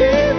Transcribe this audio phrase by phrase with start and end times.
[0.00, 0.29] 带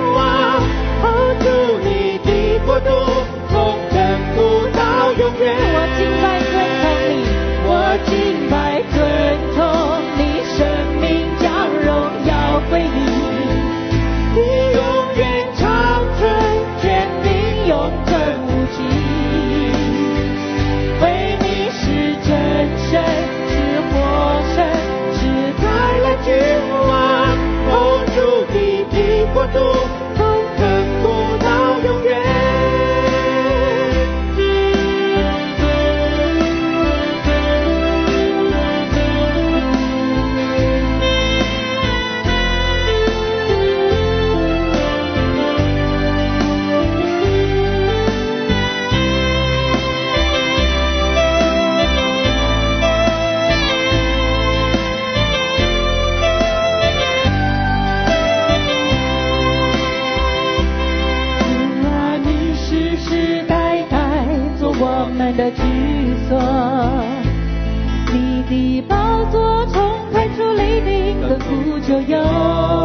[71.91, 72.80] 就有，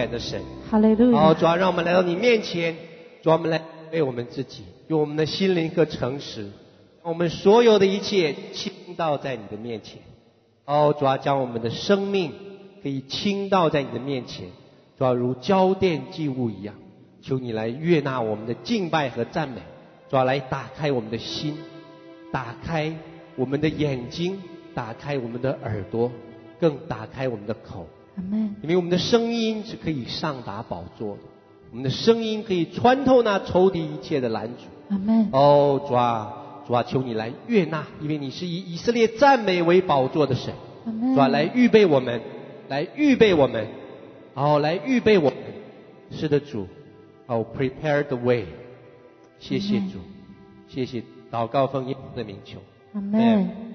[0.00, 0.42] 远的神。
[0.70, 1.20] 哈利路亚。
[1.20, 2.76] 好，主要，让我们来到你面前，
[3.22, 3.62] 主啊，我们来
[3.92, 6.50] 为我们自己，用我们的心灵和诚实，
[7.02, 9.98] 我们所有的一切倾倒在你的面前。
[10.64, 12.32] 哦，主要，将我们的生命
[12.82, 14.46] 可以倾倒在你的面前，
[14.98, 16.74] 主要，如交奠祭物一样，
[17.20, 19.60] 求你来悦纳我们的敬拜和赞美，
[20.08, 21.56] 主要，来打开我们的心，
[22.32, 22.94] 打开
[23.36, 24.40] 我们的眼睛，
[24.74, 26.10] 打开我们的耳朵，
[26.60, 27.86] 更打开我们的口。
[28.20, 28.54] 阿门。
[28.62, 31.22] 因为我们的声音是可以上达宝座的，
[31.70, 34.64] 我们的声音可以穿透那仇敌一切的拦阻。
[34.90, 35.28] 阿门。
[35.32, 36.36] 哦，主啊。
[36.66, 40.54] 主啊，求你来悦纳，因为你是以以色列赞美为宝座的神。
[40.84, 42.20] 主啊，来预备我们，
[42.68, 43.66] 来预备我们，
[44.34, 45.34] 好，来预备我们。
[46.12, 46.68] 是的，主，
[47.26, 48.44] 哦，prepare the way。
[49.40, 49.98] 谢谢主，
[50.68, 51.02] 谢谢，
[51.32, 52.60] 祷告奉耶稣的名求。
[52.92, 53.69] 阿门。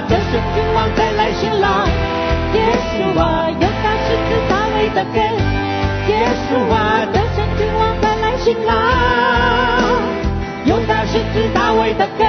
[0.00, 1.86] 得胜君王带来新郎
[2.54, 5.22] 耶稣啊有大狮子大卫的根
[6.08, 8.74] 耶稣啊得胜君王带来新郎
[10.64, 12.26] 有大狮子大卫的根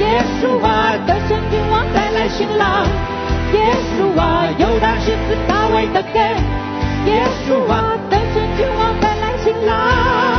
[0.00, 2.86] 耶稣啊得胜君王带来新郎
[3.52, 3.60] 耶
[3.92, 6.22] 稣啊有大狮子大卫的根
[7.06, 10.29] 耶稣啊得胜君王带来新郎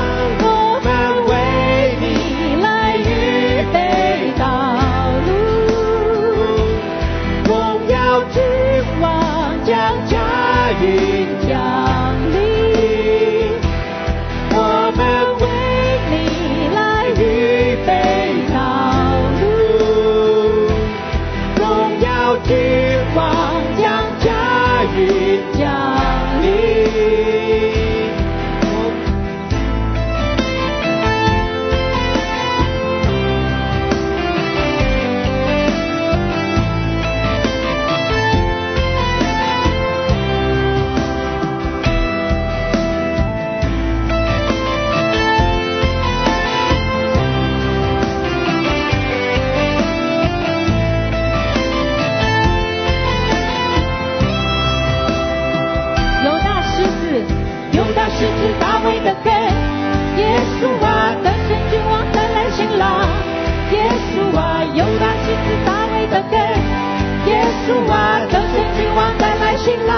[67.67, 69.93] 主啊，等候君王再来新郎。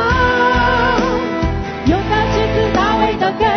[1.86, 3.48] 用那狮子大卫的根，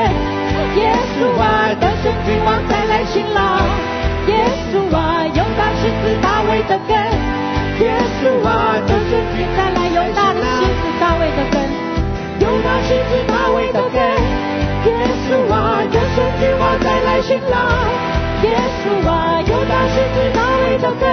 [0.76, 3.66] 耶稣啊，等候君王再来新郎。
[4.26, 4.34] 耶
[4.70, 6.96] 稣啊，用那狮子大卫的根，
[7.80, 11.56] 耶稣啊，等候君王来用大狮子大卫的根，
[12.40, 14.02] 用那狮子大卫的根，
[14.86, 14.90] 耶
[15.26, 16.62] 稣啊，等候君王
[17.04, 17.54] 来新郎。
[18.42, 18.50] 耶
[18.82, 21.06] 稣啊，有大狮子大卫的根。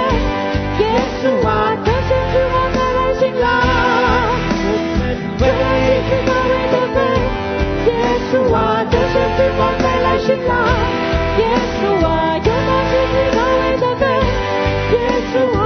[0.79, 0.81] 耶
[1.21, 2.72] 稣啊，等胜之王。
[3.39, 3.43] 啦，
[5.37, 5.65] 结束啊！
[5.79, 6.31] 这次高
[6.69, 6.97] 飞的，
[7.85, 7.87] 结
[8.29, 8.57] 束啊！
[8.89, 10.51] 这次最后再来新浪，
[11.37, 11.39] 结
[11.79, 12.07] 束啊！
[12.37, 14.01] 拥抱这次高飞的分，
[14.91, 14.93] 结
[15.31, 15.61] 束啊！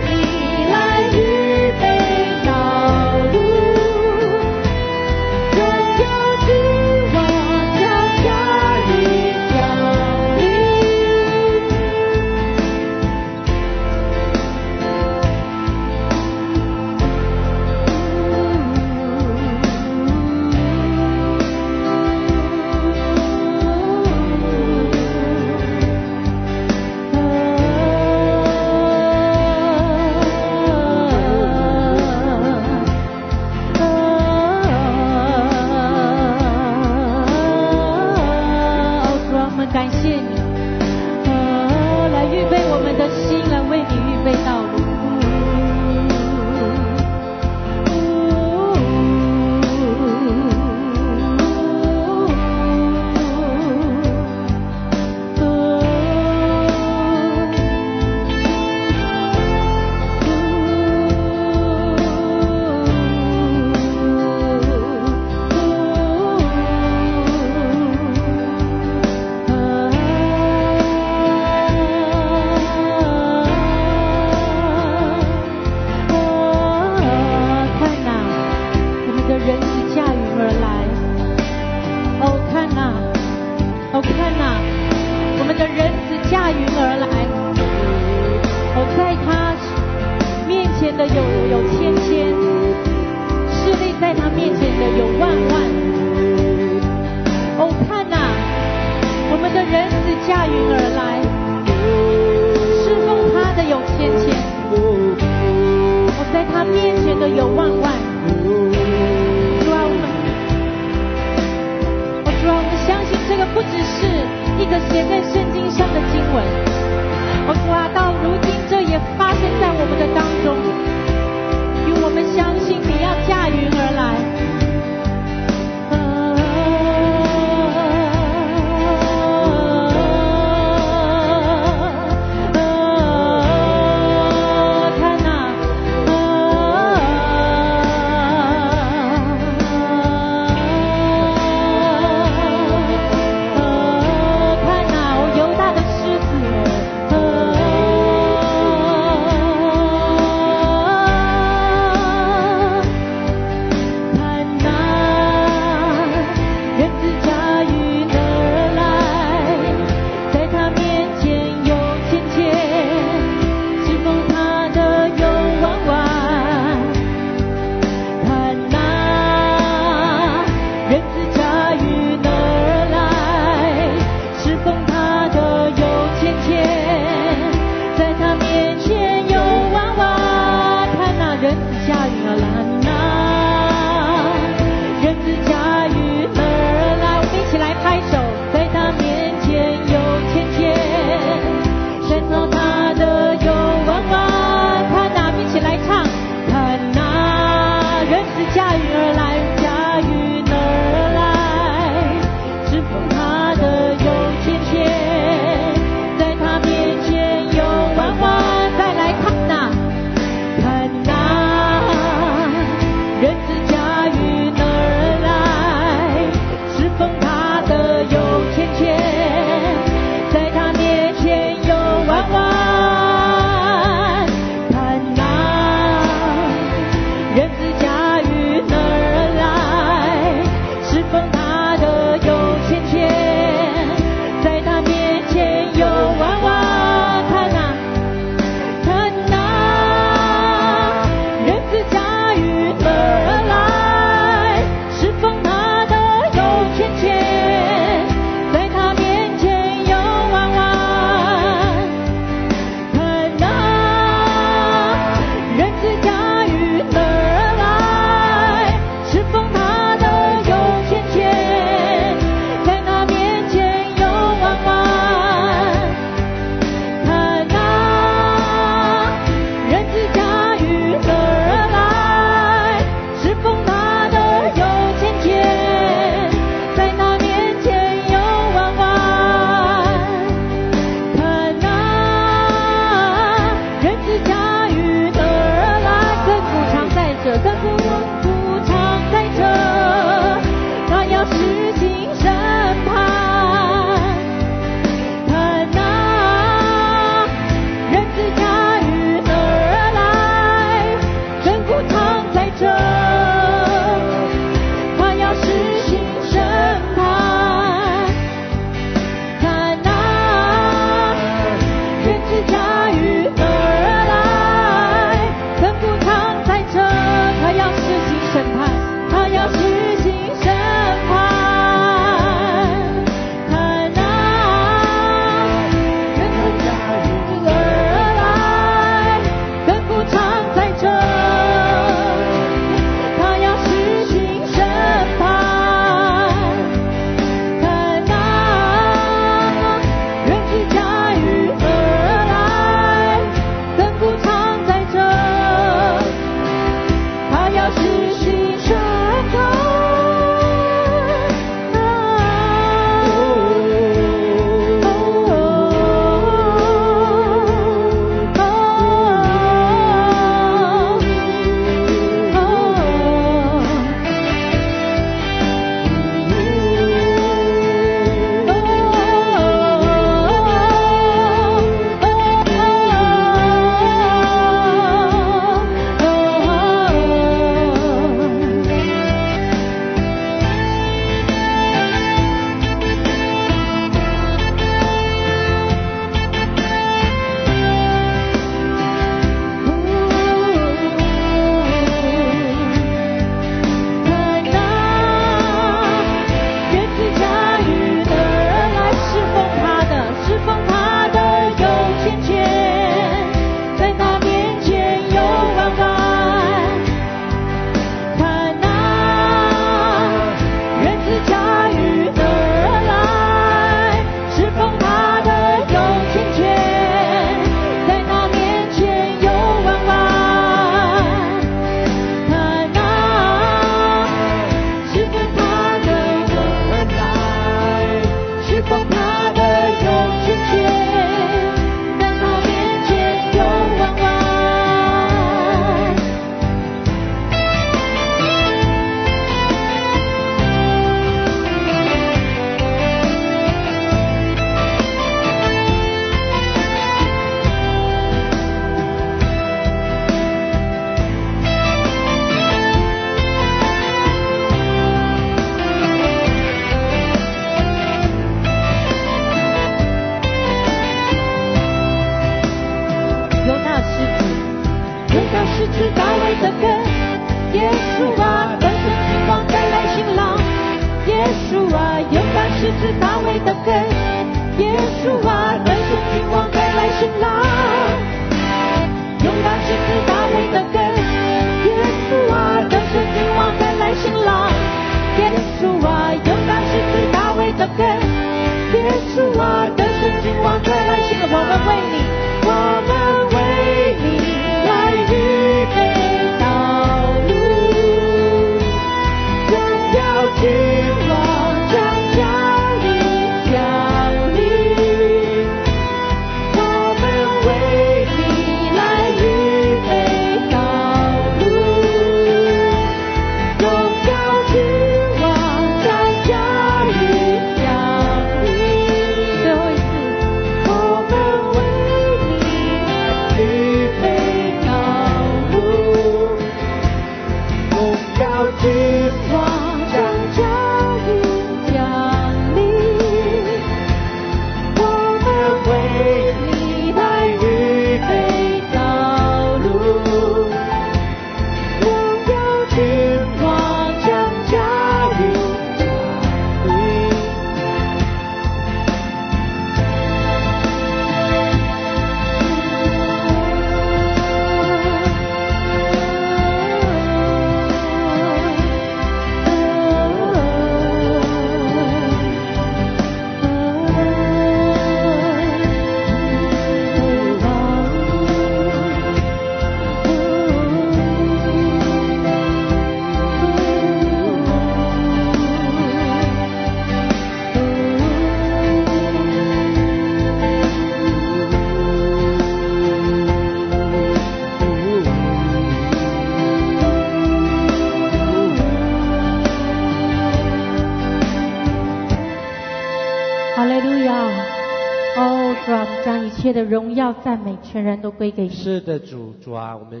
[597.74, 598.50] 全然都归给你。
[598.50, 600.00] 是的，主，主啊，我们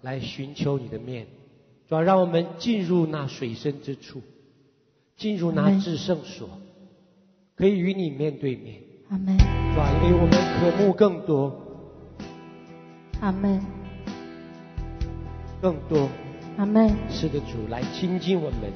[0.00, 1.26] 来寻求你的面，
[1.86, 4.22] 主啊，让我们进入那水深之处，
[5.18, 6.48] 进入那至圣所，
[7.54, 8.76] 可以与你面对面。
[9.10, 9.44] 阿门，主
[9.78, 11.54] 啊，因为我们渴慕更多，
[13.20, 13.60] 阿门，
[15.60, 16.08] 更多。
[16.56, 16.88] 阿门。
[17.10, 18.72] 是的，主，来亲近我们，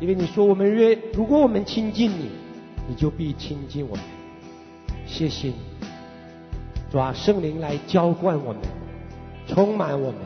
[0.00, 2.30] 因为你说我们若如果我们亲近你，
[2.88, 4.04] 你就必亲近我们。
[5.06, 5.54] 谢谢你，
[6.90, 8.62] 主啊，圣灵来浇灌我们，
[9.46, 10.20] 充满我们，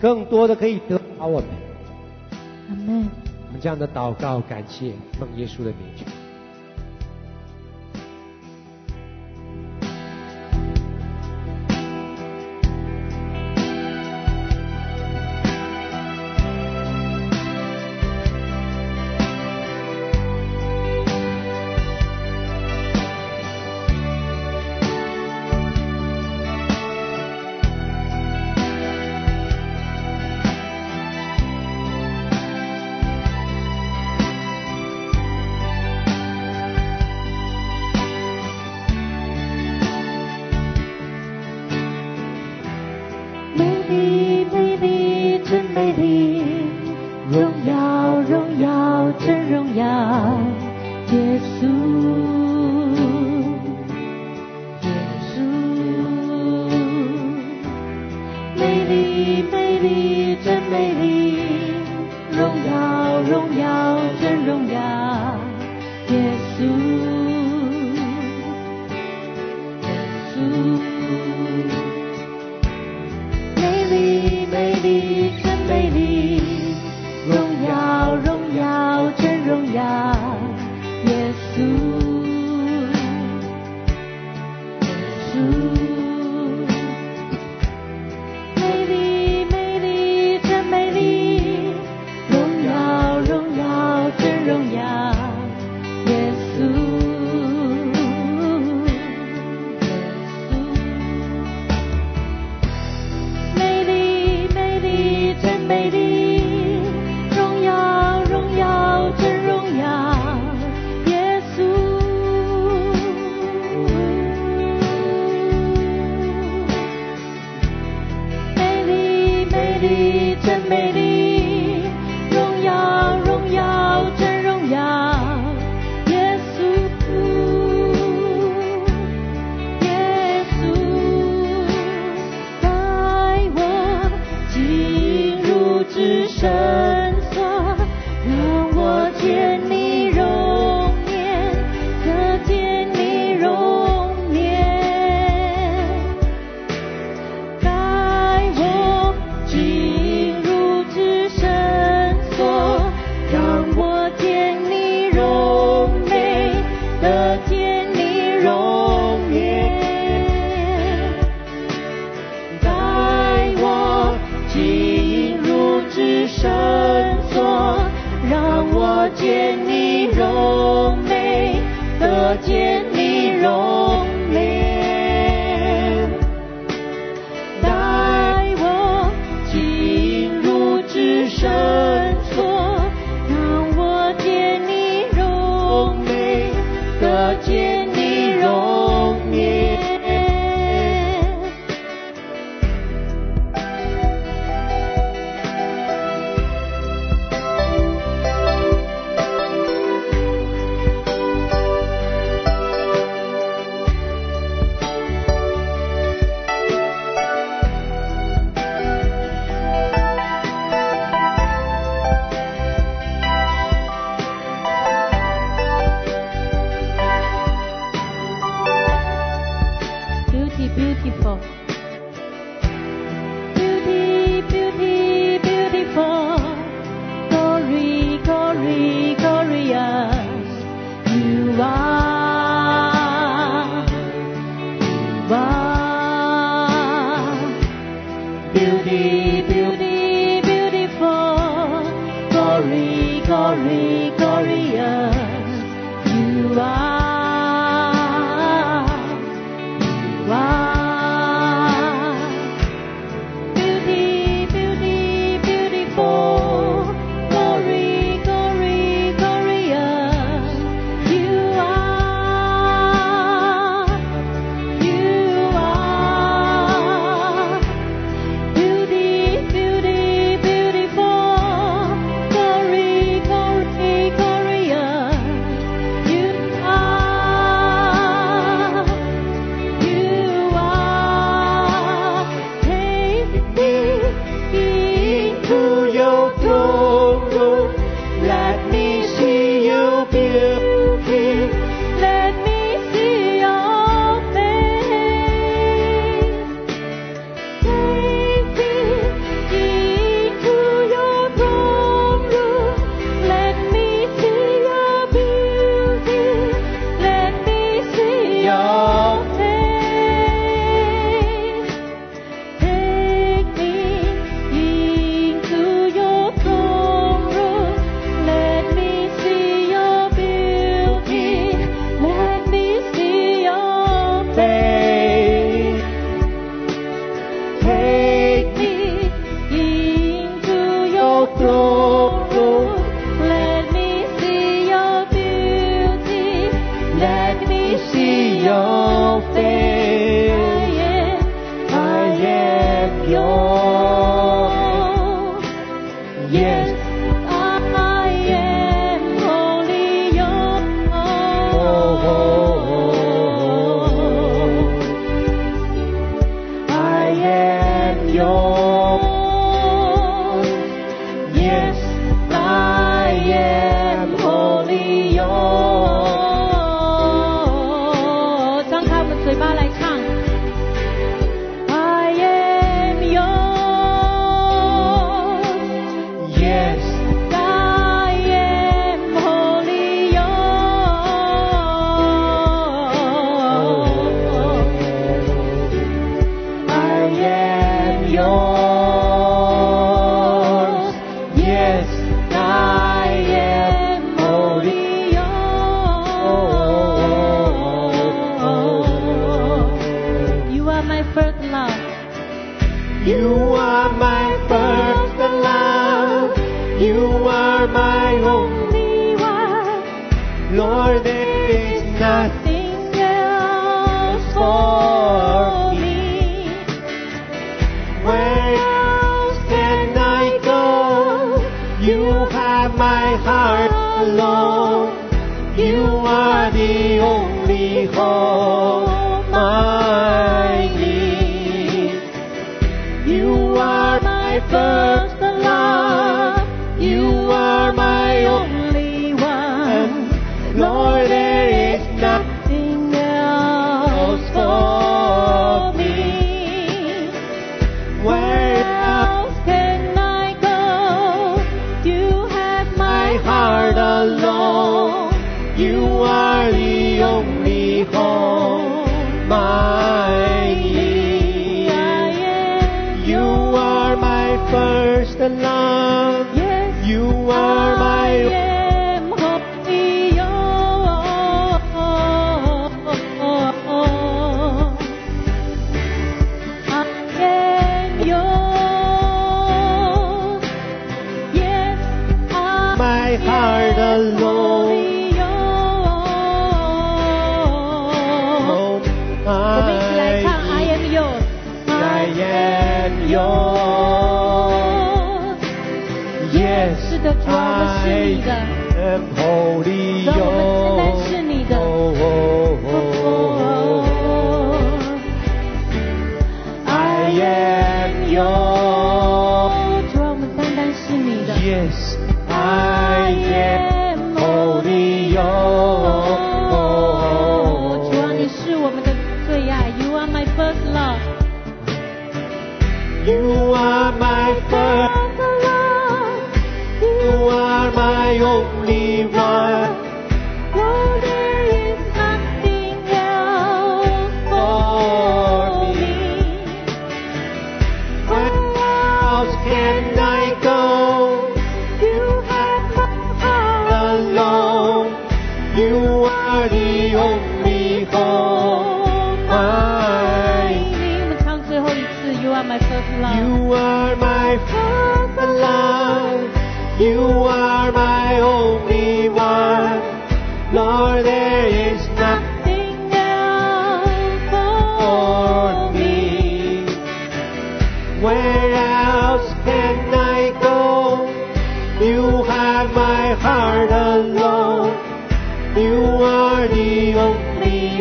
[0.00, 1.48] 更多的可以得着我们。
[2.68, 3.08] 阿门。
[3.48, 6.04] 我们这样的祷告，感谢奉耶稣的名求。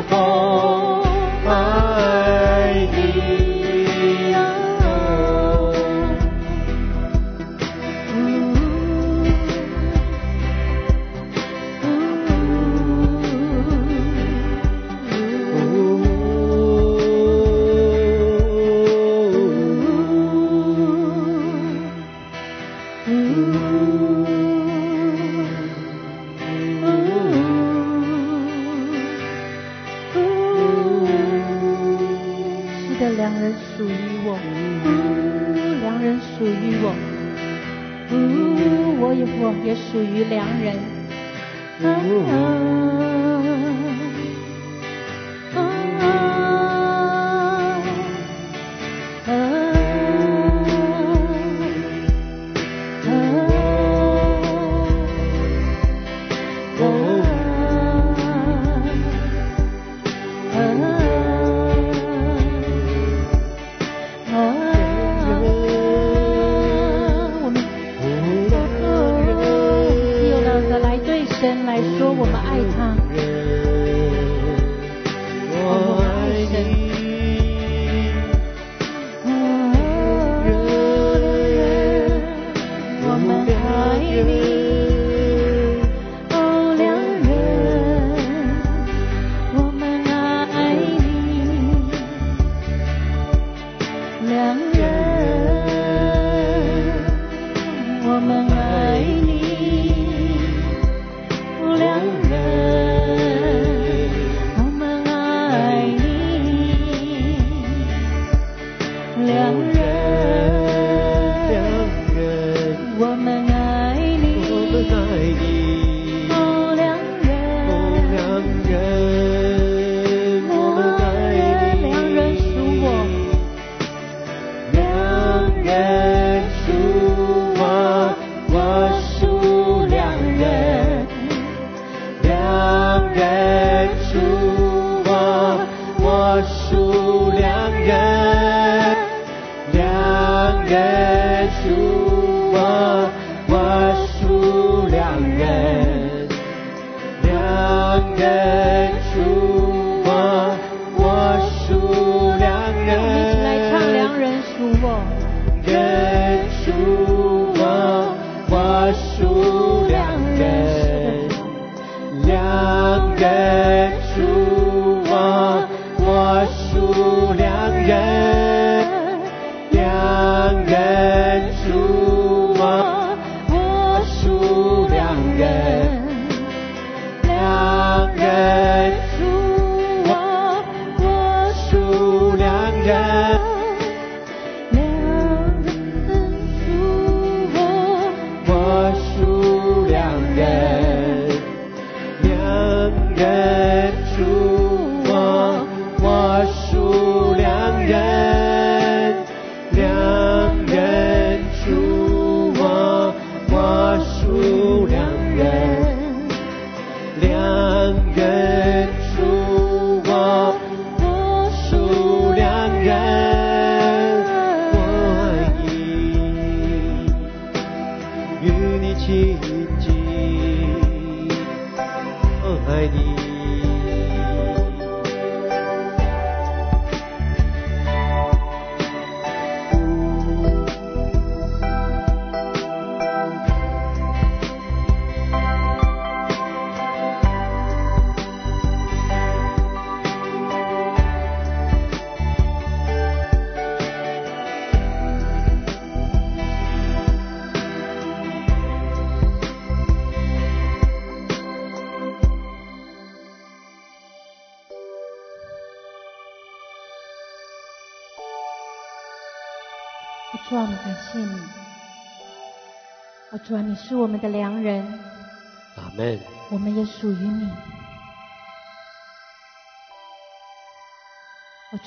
[0.10, 0.39] fall.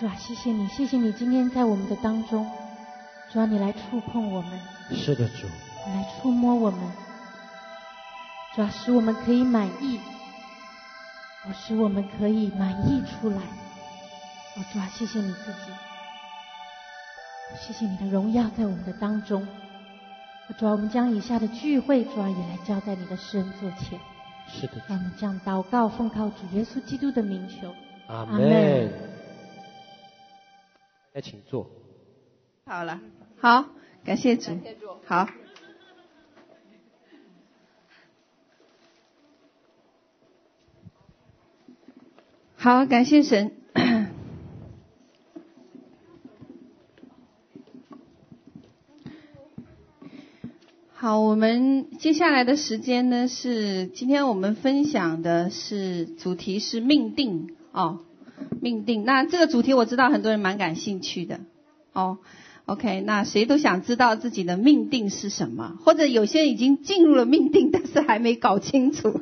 [0.03, 2.45] 主啊，谢谢你，谢谢你今天在我们的当中，
[3.31, 4.61] 主啊，你来触碰我们。
[4.91, 5.47] 是的，主。
[5.87, 6.81] 你来触摸我们，
[8.57, 10.01] 主啊，使我们可以满意。
[11.47, 13.37] 我，使我们可以满意出来。
[13.37, 15.71] 哦，主啊，谢谢你自己。
[17.61, 19.47] 谢谢你的荣耀在我们的当中。
[20.59, 24.01] 主啊，我们将以下的聚会，主啊，也来交在你的施恩座前。
[24.49, 24.83] 是的。
[24.89, 27.73] 让我们将祷告奉靠主耶稣基督的名求。
[28.09, 29.12] 阿门。
[31.13, 31.71] 来，请坐。
[32.65, 33.01] 好了，
[33.39, 33.67] 好，
[34.05, 34.45] 感谢主。
[34.45, 34.97] 谢谢主。
[35.05, 35.29] 好。
[42.57, 43.53] 好，感谢神。
[50.95, 58.05] 好，我们接下来的时间呢，是今天我们分享的是主题是命定哦，
[58.63, 59.05] 命定。
[59.05, 61.41] 那这个主题我知道很多人蛮感兴趣的
[61.93, 62.19] 哦。
[62.65, 69.21] OK，那谁都想知道自己的命定是什么，或者有些人已经进入了命定，但是还没搞清楚。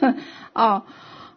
[0.52, 0.82] 哦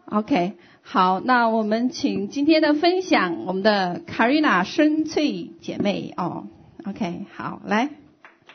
[0.08, 6.48] ，OK，好，那我们请今天的分享我们的 Karina 深翠姐妹哦。
[6.86, 7.90] OK，好，来，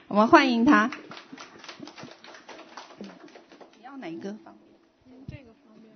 [0.08, 0.90] 我们欢迎她。
[3.78, 4.60] 你要哪一个方面？
[5.26, 5.90] 这个方面。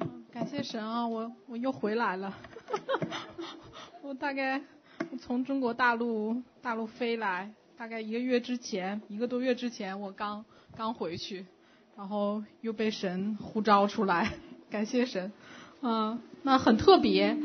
[0.00, 2.36] 嗯，感谢神啊，我我又回来了。
[4.02, 4.60] 我大概
[5.20, 10.44] 从中国大陆大陆飞来，大概一个月之前，一个多月之前，我刚
[10.76, 11.46] 刚回去，
[11.96, 14.32] 然后又被神呼召出来，
[14.68, 15.30] 感谢神。
[15.82, 17.36] 嗯，那很特别。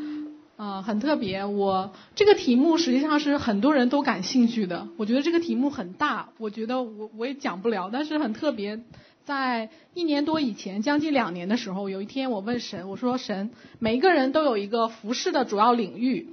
[0.58, 1.46] 啊、呃，很特别。
[1.46, 4.88] 我这个题目实际上是很多人都感兴趣的。
[4.98, 8.82] 我觉得这个题目很大，我觉得我我也讲不了，但是很特别。
[9.24, 16.30] 在一年多以前，将近两年的时候，有一天我问神，我说神，每一个人都有一个服侍的主要领域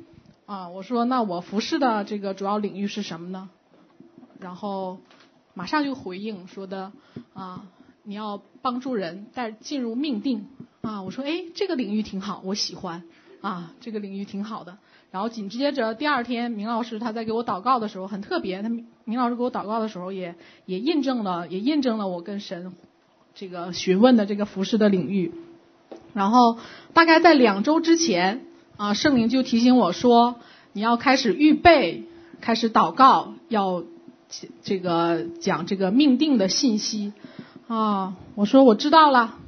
[0.46, 3.50] 啊，我说那我服侍的这个主要领域是什么呢？
[4.40, 4.98] 然后
[5.54, 6.92] 马上就回应说的
[7.34, 7.66] 啊，
[8.04, 10.48] 你要帮助人带进入命定
[10.80, 11.02] 啊。
[11.02, 13.02] 我说哎，这个领域挺好，我喜欢。
[13.40, 14.78] 啊，这个领域挺好的。
[15.10, 20.34] 然后紧接着第二天，明老师他在给我祷告的时候很特别，他明老师给我祷告的时候也
[20.66, 22.72] 也印证了，也印证了我跟神
[23.34, 25.32] 这个询问的这个服侍的领域。
[26.12, 26.58] 然后
[26.92, 28.44] 大概在两周之前
[28.76, 30.36] 啊，圣灵就提醒我说，
[30.72, 32.04] 你要开始预备，
[32.40, 33.84] 开始祷告，要
[34.62, 37.14] 这个讲这个命定的信息
[37.66, 38.16] 啊。
[38.34, 39.38] 我说我知道了。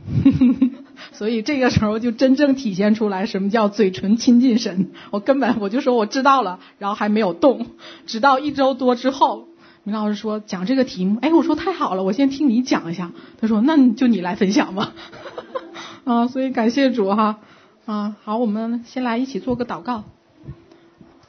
[1.20, 4.88] 所以这个时候就真正体现出来什么叫嘴唇亲近神。
[5.12, 7.66] 我根本我就说我知道了，然后还没有动，
[8.06, 9.48] 直到一周多之后，
[9.82, 13.12] 明老师说讲这个题目，哎，我说太好了，我先听你讲一下。
[13.38, 14.94] 他说那就你来分享吧。
[16.04, 17.40] 啊，所以感谢主哈。
[17.84, 20.04] 啊，好，我们先来一起做个祷告。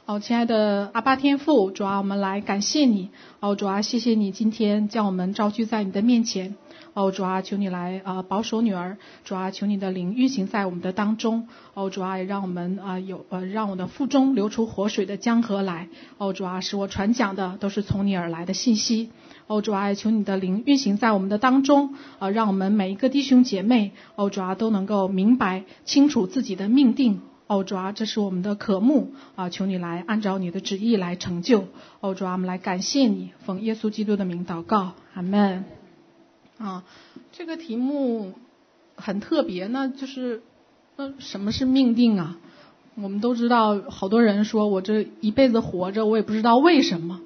[0.06, 3.10] 好，亲爱的阿爸天父，主啊，我们来感谢你。
[3.40, 6.54] 哦，主啊，谢谢你今天将我们召聚在你的面前。
[6.94, 11.48] 哦，主啊，求你来啊保守女儿，主啊，求你的灵运行在我们的当中。
[11.74, 15.88] 哦，主啊，让我们啊有呃让我的腹中流出活水的江河来。
[16.18, 19.10] 哦，主啊，使我传讲的都是从你而来的信息。
[19.46, 27.22] 哦，主啊，求你的灵运行在我们的当中，啊，让我们每一个弟兄姐妹，哦，主啊，都能够明白清楚自己的命定。
[27.46, 31.64] 哦，主啊，这是我们的渴慕啊，求你来按照你的旨意来成就。
[32.00, 35.81] 哦，主啊，我们来感谢你，奉耶稣基督的名祷告，阿门。
[36.62, 36.84] 啊，
[37.32, 38.34] 这个题目
[38.94, 40.42] 很特别，那就是，
[40.96, 42.38] 那什么是命定啊？
[42.94, 47.20] 我们都知道，好多人说我这一辈子活着，我也不知道为什么。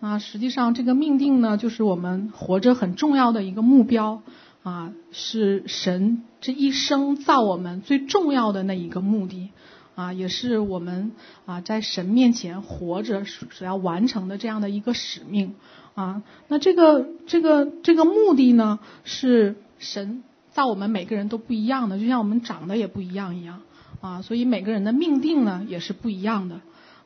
[0.00, 4.20] 啊，实际上这个命定呢，就是我们活着很重要的一个目标
[4.62, 9.52] 啊，是神这一生造我们最重要的那一个目的
[9.94, 11.12] 啊，也是我们
[11.46, 15.54] 啊在神面前活着所要完成的这样的一个使命。
[15.94, 20.22] 啊，那这个这个这个目的呢，是神
[20.52, 23.60] 造我们每个人都不一样的，就像我们长得也不一样一样
[24.00, 26.60] 啊，所以每个人的命定呢也是不一样的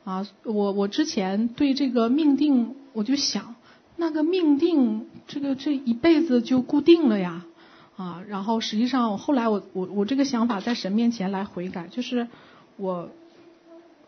[0.05, 0.25] 啊。
[0.43, 3.55] 我我之前对这个命定，我就想，
[3.97, 7.45] 那个命定这个这一辈子就固定了呀
[7.97, 8.23] 啊。
[8.27, 12.29] 然后实际上我后来我我我这个想法在神面前来悔改，就是
[12.77, 13.09] 我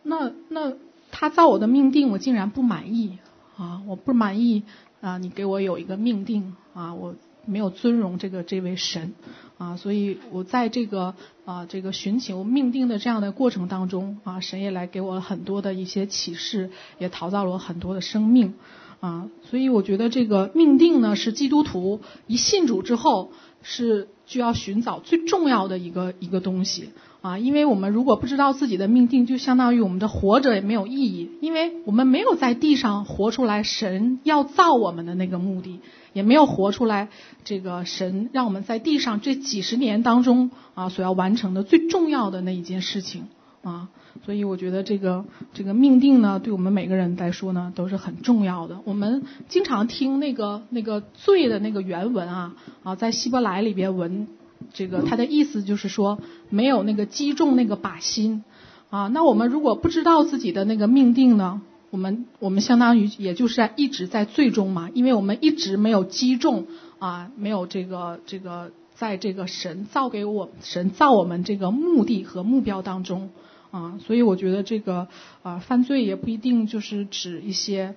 [0.04, 0.74] 那那
[1.12, 3.18] 他造我的命定，我竟然不满意。
[3.60, 4.64] 啊，我不满意
[5.02, 5.18] 啊！
[5.18, 7.14] 你给我有一个命定啊，我
[7.46, 9.14] 没有尊荣这个这位神
[9.58, 18.54] 啊，所以我在这个啊这个寻求命定的这样的过程当中啊，神也来给我很多的一些启示，也陶造了我很多的生命
[19.02, 26.92] 啊，所以我觉得这个命定呢，是基督徒一信主之后是需要寻找最重要的一个一个东西
[27.22, 35.80] 啊，因为我们如果不知道自己的命定，就相当于我们的活着也没有意义，因为我们没有在地上活出来神要造我们的那个目的。
[36.12, 37.10] 也没有活出来，
[37.44, 43.28] 这个神让我们在地上这几十年当中啊，所要完成的最重要的那一件事情
[43.62, 43.90] 啊，
[44.26, 48.80] 所以我觉得这个这个命定呢，对我们每个人来说呢，都是很重要的。
[48.86, 54.28] 我们经常听那个那个罪的那个原文啊啊，在希伯来里边文，
[54.74, 58.44] 这个它的意思就是说没有那个击中那个靶心
[58.90, 59.08] 啊。
[59.08, 61.62] 那我们如果不知道自己的那个命定呢？
[61.92, 66.68] 我们我们相当于也就是在一直在最终嘛，因为我们一直没有击中
[67.00, 73.32] 啊，没有这个这个在这个神造给我神造我们这个目的和目标当中
[73.72, 75.08] 啊，所以我觉得这个
[75.42, 77.96] 啊犯罪也不一定就是指一些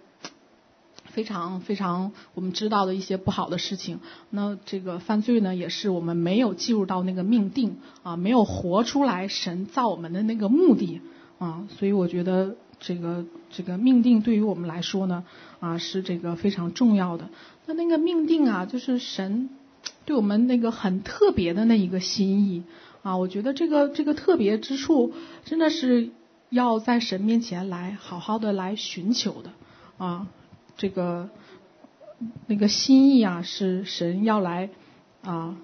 [1.12, 4.00] 非常非常我们知道的一些不好的事情，
[4.30, 11.00] 那这个犯罪呢也是我们没有进入到那个命定啊，没有活出来神造我们的那个目的
[11.38, 12.56] 啊，所以我觉得。
[12.84, 15.22] 这个这个命定对于我们来说呢，
[15.60, 17.28] 啊是这个非常重要的。
[17.64, 19.50] 那那个命定啊，就是神
[20.04, 22.64] 对我们那个很特别的那一个心意
[23.02, 23.16] 啊。
[23.16, 25.12] 我觉得这个这个特别之处，
[25.44, 26.10] 真的是
[26.50, 29.52] 要在神面前来好好的来寻求的
[30.04, 30.26] 啊。
[30.76, 31.28] 这个
[32.46, 34.70] 那个心意啊，是神要来
[35.22, 35.56] 啊。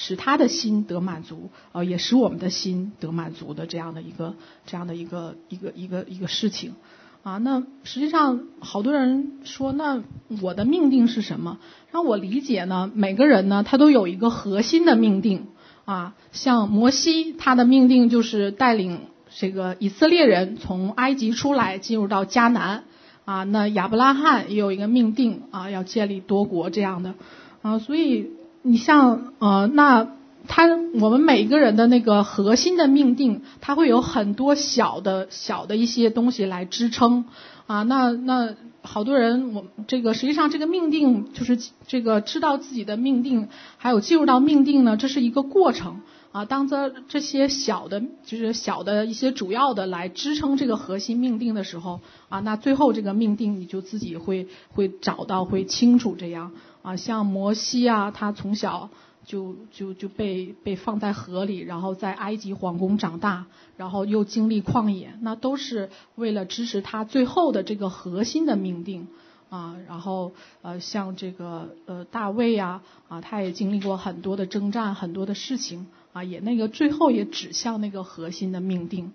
[0.00, 6.76] 使他的心得满足，啊，也使我们的心得满足的这样的一个这样的一个一个一个一个事情，
[7.24, 10.04] 啊，那实际上好多人说，那
[10.40, 11.58] 我的命定是什么？
[11.90, 15.48] 让我理解呢，每个人呢，他都有一个核心的命定，
[15.84, 19.00] 啊，像摩西他的命定就是带领
[19.34, 22.84] 这个以色列人从埃及出来，进入到迦南，
[23.28, 27.14] 啊，那亚伯拉罕也有一个命定，啊，要建立多国这样的，
[27.62, 28.30] 啊，所以。
[28.60, 30.08] 你像呃，那
[30.48, 30.66] 他
[31.00, 37.26] 我们每一个人的那个核心的命定，他会有很多小的小的一些东西来支撑
[37.66, 37.84] 啊。
[37.84, 41.56] 那那好多人，我这个实际上这个命定就是
[41.86, 43.48] 这个知道自己的命定，
[43.78, 46.00] 还有进入到命定呢，这是一个过程
[46.32, 46.44] 啊。
[46.44, 56.52] 当这这些小的，就是小的一些主要的来支撑这个核心命定的时候啊，那最后这个命定你就自己会会找到，会清楚这样。
[56.82, 58.88] 啊，像摩西啊，他从小
[59.26, 69.08] 就就就被被放在河里，然后在埃及皇宫长大，然后又经历旷野，那都是为了支持他最后的这个核心的命定
[69.50, 69.76] 啊。
[69.86, 79.12] 然后呃，像这个呃大卫呀啊，他也经历过很多的征战，很多的事情啊，也那个最后也指向那个核心的命定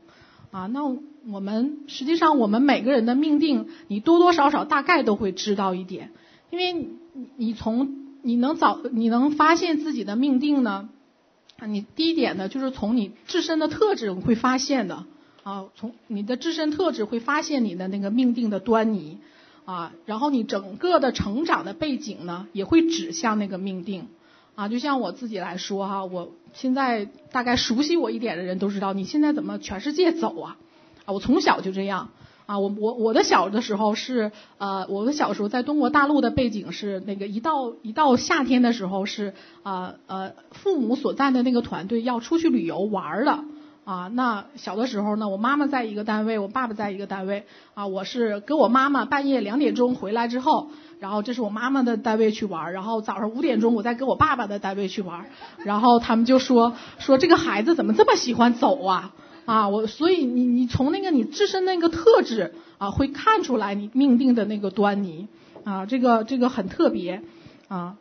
[0.52, 0.68] 啊。
[0.68, 0.84] 那
[1.28, 6.12] 我们实际上我们每个人的命定，你多多少少大概都会知道一点，
[6.50, 6.90] 因为。
[7.38, 10.90] 你从你能找你能发现自己的命定呢？
[11.60, 15.06] 啊，你第一点呢，就是从你自身的特质会发现的
[15.44, 19.20] 啊，从你的自身特质会发现你的那个命定的端倪
[19.66, 24.08] 啊，然后你整个的成长的背景呢，也会指向那个命定
[24.56, 24.68] 啊。
[24.68, 30.58] 就像我自己来说哈，我现在大概熟悉我一点的人都知道，你现在怎么全世界走啊？
[31.06, 32.10] 啊，我从小就这样。
[32.46, 39.34] 啊，我我我的小的时候是呃，我的小时候在中国大陆的背景是那个一到一到夏天的时候是
[39.64, 43.46] 啊呃，父母所在的那个团队要出去旅游玩了
[43.86, 44.10] 啊。
[44.14, 47.88] 那小的时候呢，我妈妈在一个单位，我爸爸在一个单位啊。
[47.88, 50.70] 我是跟我妈妈半夜两点钟回来之后，
[51.00, 55.26] 然后这是我妈妈的单位去玩，然后早上五点钟我再跟我爸爸的单位去玩，
[55.64, 59.14] 然后他们就说说这个孩子怎么这么喜欢走啊？
[59.46, 65.28] 啊，我所以你你从那个你自身那个特质啊，会看出来你命定的那个端倪
[65.66, 67.22] 啊，这个这个很特别
[67.68, 67.98] 啊，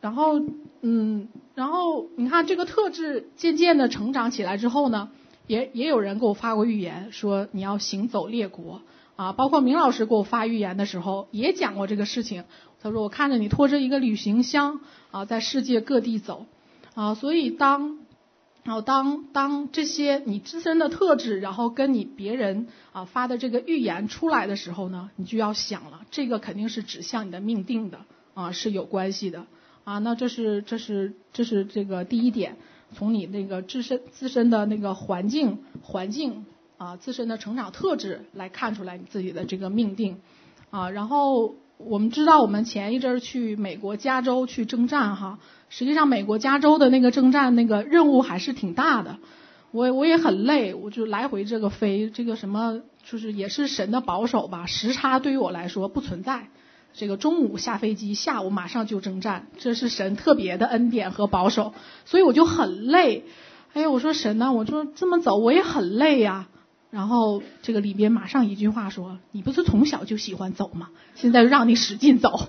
[0.00, 0.40] 然后
[0.82, 5.10] 嗯，然后你看这个特质渐渐的成长起来之后呢，
[5.50, 8.82] 也也有人给我发过预言说你要行走列国
[9.16, 12.44] 啊，包括明老师给我发预言的时候也讲过这个事情，
[12.80, 14.80] 他说我看着你拖着一个旅行箱
[15.10, 16.46] 啊，在世界各地走
[16.94, 17.98] 啊，所以当。
[18.62, 28.00] 然后当当这些你自身的特质，然后跟你别人啊发的这个预言出来的时候呢，你就要想了，这个肯定是指向你的命定的
[28.34, 29.46] 啊，是有关系的
[29.84, 29.98] 啊。
[30.00, 32.58] 那这是这是这是这个第一点，
[32.94, 36.44] 从你那个自身自身的那个环境环境
[36.76, 40.20] 啊，自身的成长特质来看出来你自己的这个命定
[40.70, 40.90] 啊。
[40.90, 45.38] 然后我们知道我们前一阵儿去美国加州去征战哈，
[45.68, 49.18] 实际上美国加州的那个征战那个任务还是挺大的，
[49.70, 56.48] 我我也很累，我就来回这个飞，这个什么就是也是神的保守吧，时差对于我来说不存在。
[56.92, 61.72] 这个中午下飞机，下午马上就征战，这是神特别的恩典和保守，
[62.04, 63.24] 所以我就很累。
[63.72, 66.48] 哎呀，我说神呢，我说这么走我也很累呀。
[66.90, 70.88] 然后这个里边马上一句话说：“你不是从小就喜欢走吗？
[71.14, 72.48] 现在让你使劲走。”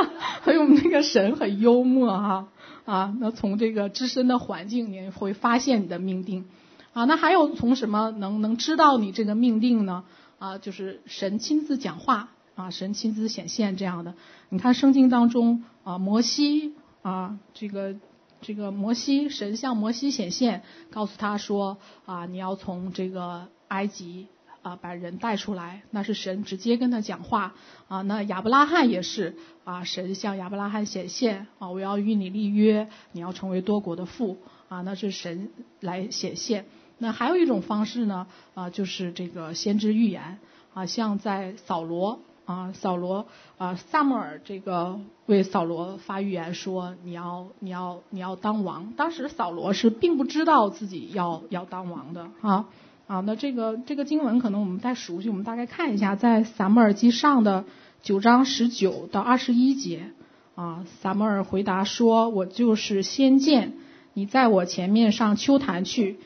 [0.44, 2.46] 所以我们那个神很幽默哈
[2.84, 3.12] 啊。
[3.18, 6.44] 那从这个自身的环境，你会发现你的命定
[6.92, 7.04] 啊。
[7.06, 10.04] 那还有从什么能能知道你这个命定呢？
[10.38, 12.28] 啊，就是神亲自讲话。
[12.54, 14.14] 啊，神亲自显现这样的，
[14.48, 17.96] 你看圣经当中啊，摩西啊，这个
[18.40, 24.28] 这个摩西，神向摩西显现，告诉他说啊，你要从这个埃及
[24.62, 27.54] 啊把人带出来，那是神直接跟他讲话
[27.88, 28.02] 啊。
[28.02, 29.34] 那亚伯拉罕也是
[29.64, 34.38] 啊，神向亚伯拉罕显现啊，我要与你立约，你要成为多国的父
[34.68, 35.50] 啊，那是神
[35.80, 36.66] 来显现。
[36.98, 40.38] 那还有一种方式呢啊，就是这个先知预言
[40.72, 42.20] 啊，像在扫罗。
[42.46, 43.26] 啊，扫罗
[43.56, 48.92] 啊，撒母耳这个为扫罗发预言说，你要你要你要当王。
[48.98, 52.68] 当时扫罗是并不知道自己要要当王的啊
[53.06, 53.20] 啊。
[53.20, 57.64] 那这个这个经文可能我们不太熟悉，我们大概看一下，在撒母耳记上的
[58.02, 60.10] 九章十九到二十一节
[60.54, 60.84] 啊。
[61.00, 63.72] 撒母尔回答说：“我就是先见，
[64.12, 66.18] 你在我前面上丘坛去，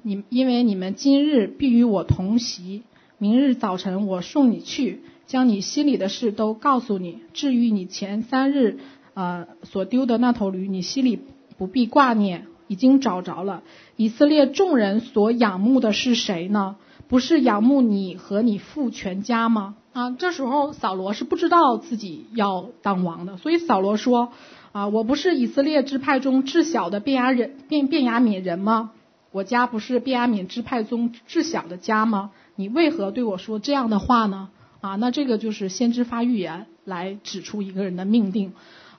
[0.00, 2.84] 你因为你们今日必与我同席，
[3.18, 7.20] 明日早晨我送你去。”将你心里的事都告诉你。
[7.32, 8.78] 至于你前三日、
[9.14, 11.20] 呃、所丢的那头驴，你心里
[11.56, 13.62] 不必挂念，已经找着了。
[13.94, 16.74] 以色列众人所仰慕的是谁呢？
[17.08, 19.76] 不是仰慕你和你父全家吗？
[19.92, 24.32] 啊，这时候扫罗是不知道自己要当王的，所以扫罗说：
[24.72, 28.92] 啊，我不是以色列支派中至小的便雅人便便雅悯人吗？
[29.30, 32.30] 我家不是便雅悯支派中至小的家吗？
[32.56, 34.48] 你为何对我说这样的话呢？
[34.80, 38.52] 啊，那这个就是先知发预言来指出一个人的命定，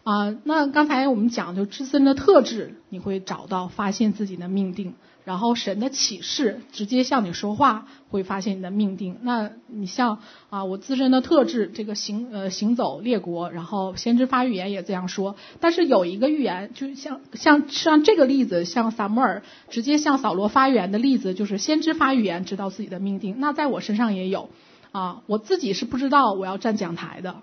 [0.03, 9.19] 啊，那刚才我们讲就自身的特质，你会找到发现自己的命定，然后神的启示直接向你说话，会发现你的命定。
[9.21, 10.19] 那你像
[10.49, 15.37] 啊，我自身的特质，这个行呃行走列国，然后先知发预言也这样说。
[15.61, 23.35] 但是有一个预言，就像像像这个例子，像撒母耳直接向扫罗发预言的例子，就是先知发预言知道自己的命定。
[23.39, 24.49] 那在我身上也有。
[24.91, 27.41] 啊，我自己是不知道我要站讲台的，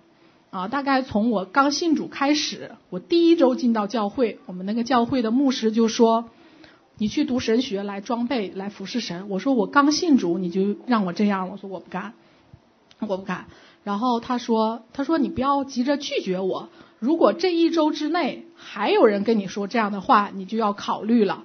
[0.50, 6.30] 啊，大概从我刚信主开始，我第一周进到教会，我们那个教会的牧师就说，
[6.98, 9.28] 你去读神学来装备来服侍神。
[9.28, 12.14] 我说我刚信主，你就让我这样，我说我不干，
[13.00, 13.46] 我不干。
[13.84, 16.68] 然后他说，他说你不要急着拒绝我，
[16.98, 21.44] 如果这一周之内还有人跟你说这样的话，你就要考虑了。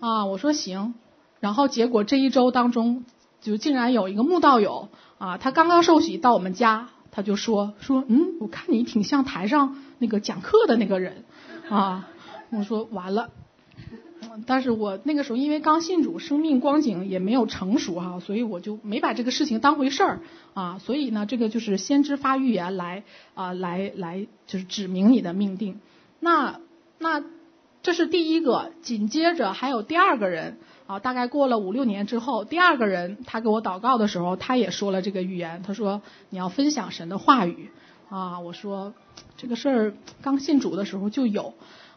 [0.00, 0.92] 啊，我说行。
[1.40, 3.04] 然后结果这一周当中，
[3.44, 4.88] 就竟然有一个慕道友。
[5.16, 11.24] 啊，他刚刚受洗到我们家，他就说说，嗯，我看你挺像台上那个讲课的那个人，
[11.70, 12.08] 啊，
[12.50, 13.30] 我说完了，
[14.44, 20.20] 但是我那个时候因为刚信主，生命光景也没有成熟哈、所以我就没把这个事情当回事儿
[20.52, 25.80] 啊，所以呢，这个就是先知发预言来啊，来来就是指明你的命定，
[26.20, 26.60] 那
[26.98, 27.22] 那
[27.82, 30.58] 这是第一个，紧接着还有第二个人。
[30.86, 35.62] 啊，大概过了五六年之后，第二个人他给我祷告的时候，他也说了这个预言。
[35.62, 37.70] 他说你要分享神的话语
[38.10, 38.38] 啊。
[38.40, 38.92] 我说
[39.38, 41.54] 这个事儿刚信主的时候就有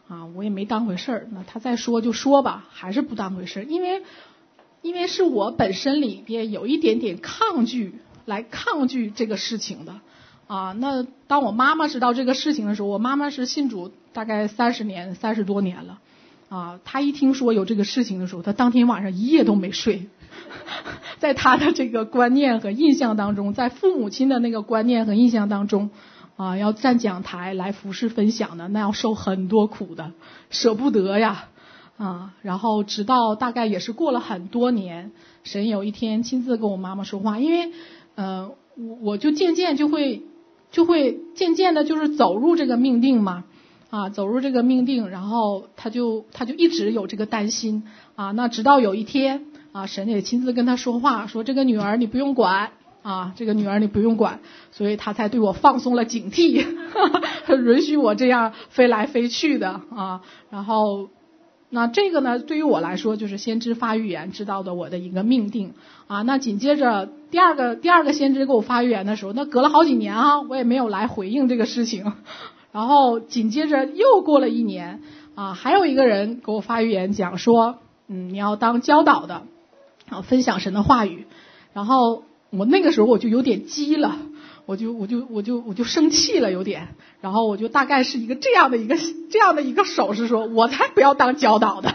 [0.08, 1.28] 啊，我也没当回事儿。
[1.32, 4.02] 那他再说就说吧，还是不当回事儿，因为
[4.80, 10.00] 因为是我本身里边有一点点抗拒，来抗拒这个事情的
[10.46, 10.72] 啊。
[10.72, 15.98] 那当我妈妈知道这个事情的时候，我妈妈是信主大概三十年，三十多年了。
[16.48, 20.08] 啊，他一听说有这个事情的时候，他当天晚上一夜都没睡。
[21.18, 25.90] 在他的这个观念和印象当中，在父母亲的那个观念和印象当中，
[26.36, 30.12] 啊，要站讲台来服侍分享的，那要受很多苦的，
[30.48, 31.48] 舍不得呀，
[31.98, 35.10] 啊，然后直到大概也是过了很多年，
[35.42, 37.72] 神有一天亲自跟我妈妈说话，因为，
[38.14, 40.22] 呃，我我就渐渐就会
[40.70, 43.44] 就会渐渐的，就是走入这个命定嘛。
[43.90, 47.84] 啊，走入这个命定，然后他就他就一直有这个担心
[48.16, 48.32] 啊。
[48.32, 52.70] 那直到有一天啊，神也亲自跟他说话，说这个女儿你不用管
[53.02, 54.40] 啊，这个女儿你不用管，
[54.72, 56.62] 所以他才对我放松了警惕，
[56.92, 57.08] 呵
[57.46, 60.20] 呵，允许我这样飞来飞去的啊。
[60.50, 61.08] 然后
[61.70, 65.72] 那这个呢，对于我来说就是先知发预言知道的我的一个命定
[66.08, 66.20] 啊。
[66.22, 72.12] 那紧接着第二个第二个先知给我发预言的时候，那隔了好几年啊，我也没有来回应这个事情。
[72.72, 75.02] 然后紧接着又过了一年
[75.34, 79.42] 啊，还有一个人给我发预言讲说，嗯，你要当教导的，
[80.08, 81.26] 啊，分享神的话语。
[81.72, 84.16] 然后我那个时候我就有点急了。
[84.66, 86.88] 我就我就我就我就生气了，有点，
[87.22, 88.98] 然后我就大概是一个这样的一个
[89.30, 91.94] 这样的一个手势，说我才不要当教导的，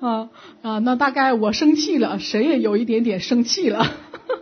[0.00, 0.30] 啊
[0.62, 3.86] 啊，那大概我生气了，谁也有一点点生气了，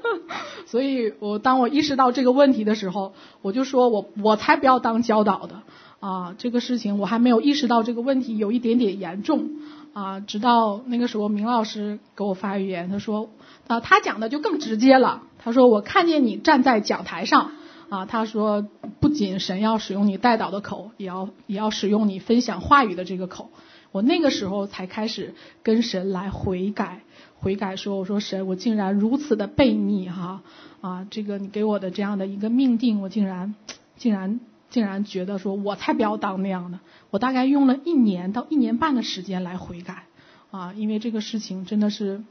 [0.66, 5.62] 所以我当我意识到这个问题的时候，我就说我我才不要当教导的，
[6.00, 9.50] 啊，这个事情我还没有意识到这个问题有一点点严重，
[9.92, 13.28] 啊，直到那个时候明老师给我发语言，他说
[13.66, 15.22] 啊，他讲的就更直接了。
[15.40, 17.52] 他说：“我看见你站在讲台上，
[17.88, 18.66] 啊，他说
[19.00, 23.50] 不仅神要使用你带导的口，也要也要使用你分享话语的这个口。
[23.90, 27.02] 我那个时候才开始跟神来悔改，
[27.40, 30.42] 悔改说，我说神，我竟然如此的悖逆哈，
[30.80, 33.54] 啊，这个你给我的这样的一个命定，我竟然
[33.96, 36.80] 竟然竟然觉得说我才不要当那样的。
[37.10, 40.04] 我大概用了一年到一年半的时间来悔改，
[40.50, 42.22] 啊，因为这个事情真的是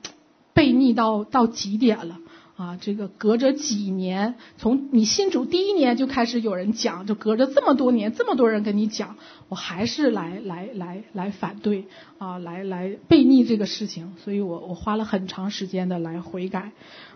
[0.53, 2.19] 悖逆到到极点了。”
[2.57, 9.15] 啊，这个隔着几年，从你信主第一年就开始有人讲，就隔着这么多年，这么多人跟你讲，
[9.47, 11.85] 我还是来来来来反对
[12.17, 16.71] 啊，来来背逆这个事情，所以我我花了很长时间的来悔改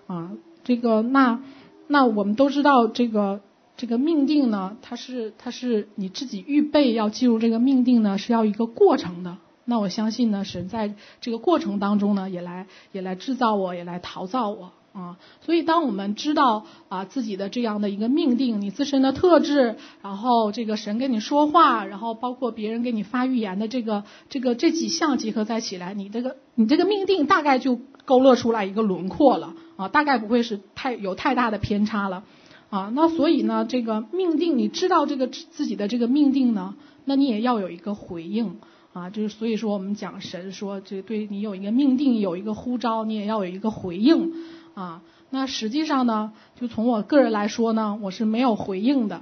[0.05, 0.31] 啊。
[0.63, 1.41] 这个那
[1.87, 3.41] 那我们都知道，这个
[3.77, 9.37] 这个命定呢，它是它是你自己预备要进入这个命定呢，是要一个过程的。
[9.65, 14.71] 那我相信呢，神在这个过程当中呢，也来也来制造我，也来陶造我。
[14.93, 32.25] 啊，所以当我们知道啊自己的这样的一个命定，你自身的特质，然后这个神跟你说话，然后包括别人给你发预言的这个这个这几项结合在起来，你这个你这个命定大概就勾勒出来一个轮廓了啊，大概不会是太有太大的偏差了
[32.69, 32.91] 啊。
[32.93, 36.75] 那所以呢，这个命定你知道这个自己的这个命定呢，
[37.05, 38.57] 那你也要有一个回应
[38.91, 44.33] 啊，就是所以说我们讲神说这对你有一个命定，有一个呼召，你也要有一个回应。
[44.73, 49.21] 啊，那实际上呢，就从我个人来说呢，我是没有回应的。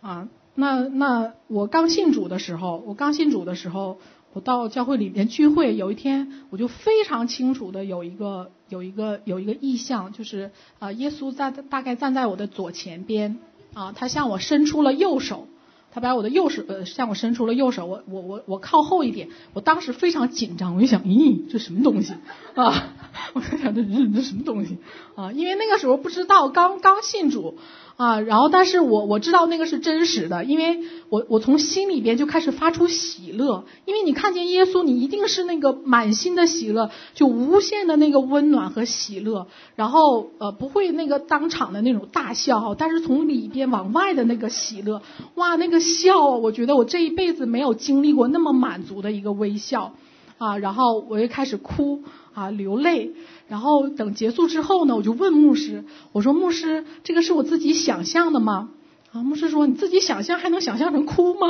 [0.00, 3.98] 啊，那那我刚信主的时候，我刚信主的时候，
[4.32, 13.38] 我到教会里面聚会，有一天我就非常清楚的有一个有一个有一个意象，就是啊，耶稣在大概站在我的左前边，
[13.74, 15.46] 啊，他向我伸出了右手。
[15.92, 22.14] 他把我的右手呃向我伸出了右手，我我我我靠后一点，我当时非常紧张，我就想，咦，这什么东西
[22.54, 22.94] 啊？
[23.34, 24.78] 我就想这这这什么东西
[25.14, 25.30] 啊？
[25.32, 27.58] 因为那个时候不知道，刚刚信主。
[28.02, 39.46] 啊，然后但是我我知道那个是真实的，因为我我从心里边就开始发出喜乐，因为你看见耶稣，你一定是那个满心的喜乐，就无限的那个温暖和喜乐，
[39.76, 45.00] 然后呃不会那个当场的那种大笑，但是从里边往外的那个喜乐，
[45.36, 49.94] 哇，那个笑，我觉得我这一辈子没有经历过那么满足的一个微笑，
[50.38, 52.02] 啊，然后我又开始哭
[52.34, 53.12] 啊流泪。
[53.52, 58.70] 然后等结束之后呢，我就问牧师，我说牧师，这个是我自己想象的吗？
[59.12, 61.48] 啊，牧师说你自己想象还能想象成哭吗？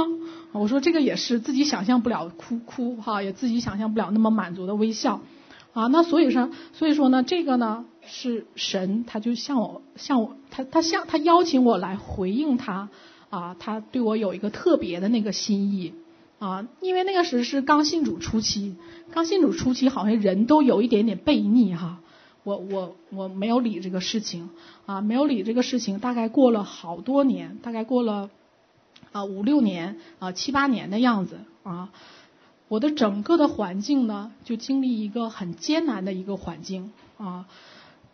[0.50, 5.20] 我说这个也是自己想象不了哭哭哈，也自己想象不了那么满足的微笑
[5.74, 5.86] 啊。
[5.86, 12.88] 那所以说，所以说呢，这个呢是神，他就向我向我他他向他邀请我来回应他
[13.30, 15.94] 啊，他对我有一个特别的那个心意。
[16.43, 18.74] 啊，因为那个时候是刚信主初期，
[19.12, 22.01] 刚信主初期好像人都有一点点悖逆哈，
[22.43, 24.51] 我我我没有理这个事情
[24.84, 28.28] 啊，没有理这个事情，大概过了好多年，大概过了
[29.12, 31.90] 啊五六年啊七八年的样子啊，
[32.66, 37.47] 我的整个的环境呢就经历一个很艰难的一个环境啊，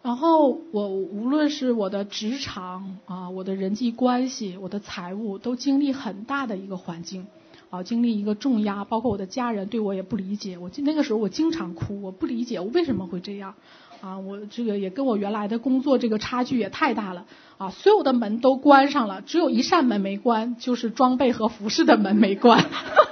[0.02, 7.26] 然后我无论是我的职场啊，我的人际关系，我的财务都经历很大的一个环境。
[7.70, 10.56] 啊，经历一个重压，包括我的家人对我也不理解。
[10.58, 13.54] 我那个时候我经常哭，我不理解我为什么会这样。
[14.00, 17.26] 啊，我这个也跟我原来的工作这个差距也太大了。
[17.58, 22.64] 啊，所有的门都关上了，只有一扇门没关，就是装备和服饰的门没关。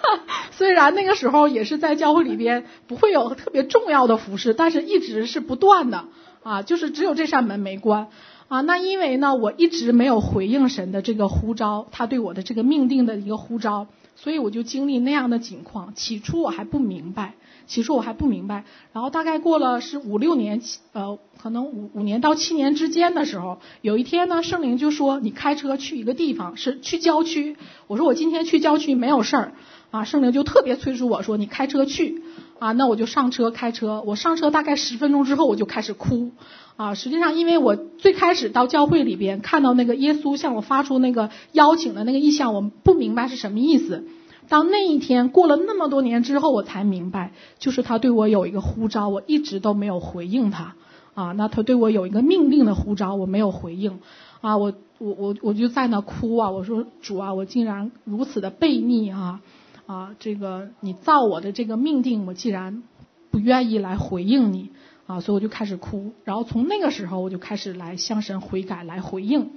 [0.52, 6.04] 虽然那个时候也是在教会里边不会有特别重要的服饰，但是一直是不断的。
[6.44, 8.06] 啊，就是只有这扇门没关。
[8.46, 13.88] 啊，那因为呢，我一直没有回应神的这个呼召，他对我的这个命定的一个呼召。
[14.16, 17.34] 所以我就经历那样的境况，起初我还不明白，
[17.66, 20.60] 起初我还不明白，然后大概过了是五六年，
[20.92, 27.56] 呃，可能五五年到七年之间的时候，有一天呢，圣灵就说你开车去一个地方，是去郊区。
[27.86, 29.52] 我说我今天去郊区没有事儿，
[29.90, 32.22] 啊，圣灵就特别催促我说：“你开车去。”
[32.58, 34.02] 啊，那我就上车开车。
[34.06, 36.30] 我上车大概十分钟之后，我就开始哭。
[36.76, 44.04] 啊，实际上因为我最开始到教会里边看到那个耶稣向我发出那个邀请的那个意向，我不明白是什么意思。
[44.48, 50.74] 到那一天过了那么多年之后，我才明白，就是他对我有一个呼召，我一直都没有回应他。
[51.14, 53.98] 啊，那他对我有一个命令的呼召，我没有回应。
[54.42, 59.40] 啊，我我我我就在那哭啊，我说主啊，我竟然如此的悖逆啊！
[59.86, 62.82] 啊，这个你造我的这个命定，我既然
[63.30, 64.70] 不愿意来回应你
[65.06, 66.12] 啊，所以我就开始哭。
[66.24, 69.50] 然后从那个时候我就开始来向神悔改，来回应。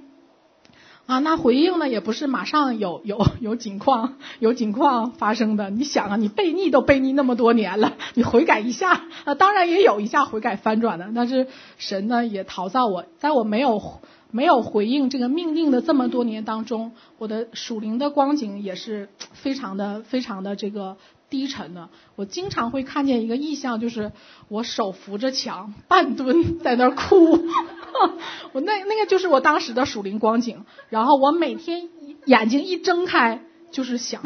[1.06, 5.70] 啊，那回应呢也不是马上有有有景况有景况发生的。
[5.70, 11.10] 你想啊，你悖逆都悖逆那么多年了，你悔改一下啊，当然也有一下悔改翻转的。
[11.14, 11.48] 但是
[11.78, 13.80] 神呢也陶造我，在我没有。
[14.32, 20.98] 没有回应这个命令的这么多年当中，我的属灵的光景也是非常的、非常的这个
[21.30, 21.88] 低沉的。
[22.16, 24.12] 我经常会看见一个意象，就是
[24.48, 27.38] 我手扶着墙，半蹲在那儿哭。
[28.52, 30.64] 我那那个就是我当时的属灵光景。
[30.88, 31.88] 然后我每天
[32.26, 34.22] 眼睛一睁开，就是想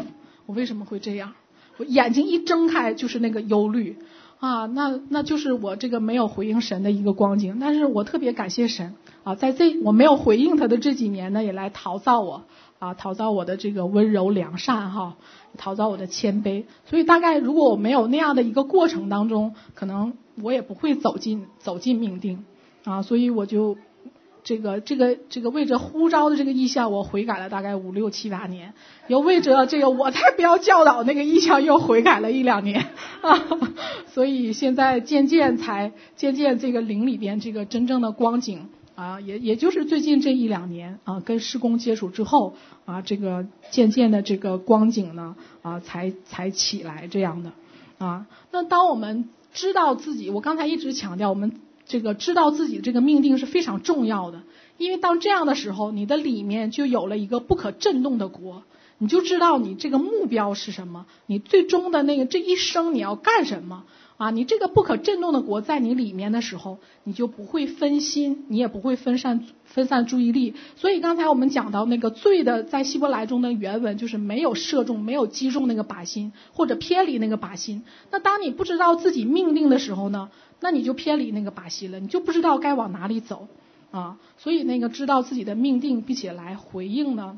[0.47, 1.33] 我为什么会这样？
[1.77, 3.97] 我眼睛一睁开就是那个忧虑
[4.39, 7.57] 啊，那那就是我这个没有回应神的一个光景。
[7.59, 8.95] 但是我特别感谢神。
[9.23, 12.45] 啊，在这我没有回应他的这几年呢，也来陶造我
[12.77, 15.15] 啊，陶造我的这个温柔良善哈，
[15.57, 16.65] 陶造我的谦卑。
[16.85, 22.43] 所以大概如果我没有那样的一个过程当中，可能我也不会走进走进命定
[22.83, 23.01] 啊。
[23.01, 23.77] 所以我就
[24.43, 28.73] 这个这个这个为着呼召的这个意向，我悔改了大概五六七八年，
[29.07, 32.87] 又为着这个我才不要教导那个意向，又悔改了一两年
[33.21, 33.47] 啊。
[34.07, 38.67] 所以现在渐渐才渐渐这个灵里边这个真正的光景。
[38.95, 47.51] 啊，也也就是最近这一两年啊，跟施工接触之后啊，这个渐渐的这个光景呢啊，才才起来这样的
[47.97, 48.25] 啊。
[48.51, 54.43] 那当我们知道自己，我刚才一直强调，我们这个知道自己这个命定是非常重要的，
[54.77, 58.63] 因为当这样的时候，你的里面就有了一个不可震动的国，
[58.97, 63.83] 你就知道你这个目标是什么，你最终的那个这一生你要干什么。
[64.17, 70.53] 啊，你这个不可震动的国在你里面的时候，你就不会分心，你也不会分散分散注意力。
[70.77, 77.83] 所以刚才我们讲到那个罪的，在希伯来中的原文就是没有射中，没有击中那个靶心，或者偏离那个靶心。
[78.09, 80.29] 那当你不知道自己命定的时候呢，
[80.61, 83.49] 那你就偏离那个靶心了，你就不知道该往哪里走
[83.91, 84.17] 啊。
[84.37, 87.37] 所以那个知道自己的命定，并且来回应呢。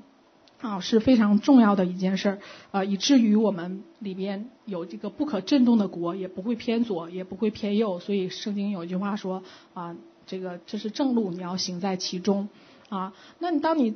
[0.60, 2.39] 啊，是非常重要的一件事儿，
[2.72, 7.99] 啊，以至于我们里边有这个不可震动的国，也不会偏左，也不会偏右。
[7.99, 9.43] 所以圣经有一句话说，
[9.74, 9.95] 啊，
[10.26, 12.49] 这个这是正路，你要行在其中。
[12.89, 13.95] 啊，那你当你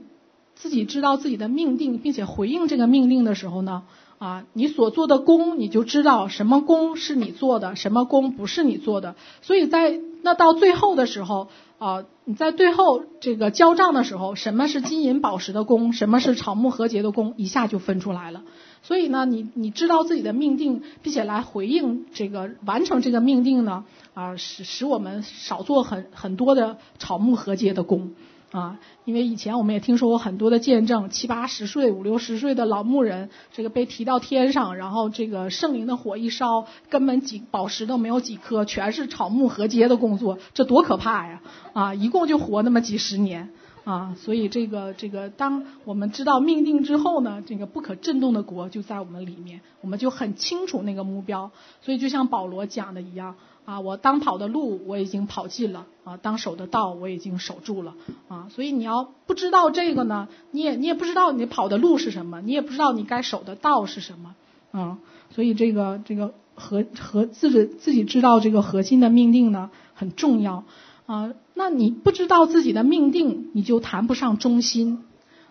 [0.54, 3.84] 自己知道自己的命定，并且回应这个命令的时候呢，
[4.20, 9.16] 啊，你所做的功，你就知道什么功是你做的，什么功不是你做的。
[9.42, 11.50] 所以在那到最后的时候。
[11.82, 18.44] 啊，你在最后这个交账的时候，什么是金银宝石的工，什么是草木和结的工，一下就分出来了。
[18.84, 28.12] 所以呢，你你知道自己的命定，并且来回应这个完成这个命定呢，啊，使使我们少做很很多的草木和结的工。
[28.52, 41.42] 啊，因为以前我们也听说过很多的见证，七八十岁、五六十岁的老牧人，这个被提到天上，然后这个圣灵的火一烧，根本几宝石都没有几颗，全是草木禾秸的工作，这多可怕呀！
[41.72, 43.52] 啊，一共就活那么几十年
[43.86, 51.50] 啊，所以这个这个，当我们知道命定之后呢，这个不可震动的国就在我们里面，我们就很清楚那个目标。
[51.82, 53.36] 所以就像保罗讲的一样。
[53.72, 57.94] 啊，我当跑的路我已经跑尽了啊，当守的道我已经守住了
[58.28, 64.36] 啊，所以你要不知道这个呢，你也你也不知道你跑的路是什么，你也不知道你该守的道是什么
[64.72, 64.98] 啊，
[65.34, 70.66] 所以这个这个核核自己自己知道这个核心的命定呢很重要
[71.06, 75.06] 啊，那你不知道自己的命定，你就谈不上忠心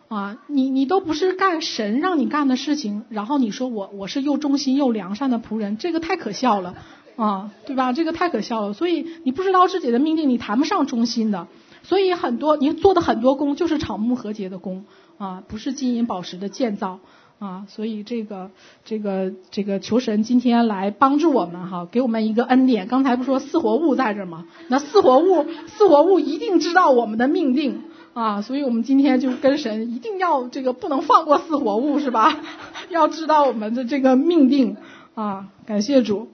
[0.09, 6.75] 啊，你你都不是干神让你干的事情，然后你说我我是又忠心又良善的仆人，这个太可笑了。
[7.21, 7.93] 啊，对吧？
[7.93, 8.73] 这个太可笑了。
[8.73, 11.49] 所以你不知道自己的命定，你谈不上忠心的。
[11.83, 14.85] 所以很多你做的很多工就是草木禾秸的工
[15.19, 16.99] 啊，不是金银宝石的建造
[17.39, 17.67] 啊。
[17.69, 18.51] 所以这个
[18.87, 22.89] 这个这个求神今天来帮助我们哈，给我们一个恩典。
[22.89, 24.47] 刚才不说四活物在这吗？
[24.69, 27.83] 那四活物四活物一定知道我们的命定
[28.15, 28.41] 啊。
[28.41, 32.41] 所以我们今天就跟神一定要这个不能放过四活物是吧？
[32.89, 34.79] 要知道我们的这个命定
[35.15, 35.49] 啊。
[35.67, 36.29] 感谢主。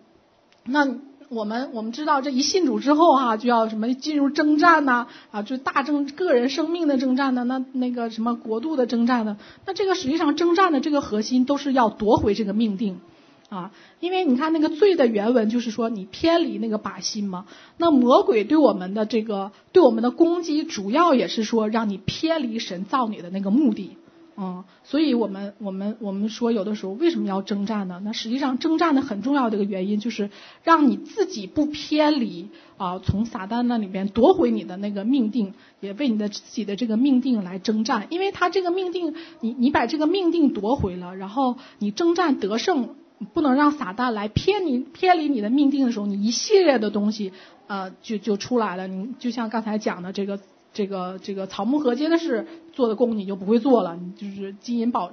[0.68, 0.96] 那
[1.28, 9.36] 我们我们知道这一信主之后哈、就要什么进入征战呐啊，就大征个人生命的征战呢，那那个什么国度的征战呢？
[9.66, 13.00] 那这个实际上征战的这个核心都是要夺回这个命定
[13.48, 17.46] 啊，因为你看那个罪的原文就是说你偏离那个靶心嘛，
[17.76, 23.96] 那魔鬼对我们的这个对我们的攻击，主要也是说让你偏离神造你的那个目的。
[24.38, 28.02] 嗯，所以我们我们我们说有的时候为什么要征战呢？
[28.04, 30.28] 那实际上征战的很重要的一个原因就是
[30.62, 38.08] 让你自己不偏离啊，从撒旦那里边夺回你的那个命定，也为你的自己的这个命定来征战。
[38.10, 42.94] 因为他这个命定，你你把这个命定夺回了，然后你征战得胜，
[43.32, 47.32] 不能让撒旦来偏离偏离你的命定的时候，你一系列的东西
[47.68, 48.86] 呃就就出来了。
[48.86, 50.38] 你就像刚才讲的这个。
[50.76, 55.10] 这个这个草木合接的事做的工你就不会做了，你就是金银宝，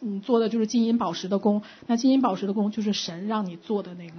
[0.00, 4.14] 你做的就是金银宝石的工，那金银宝石的工就是神让你做的那个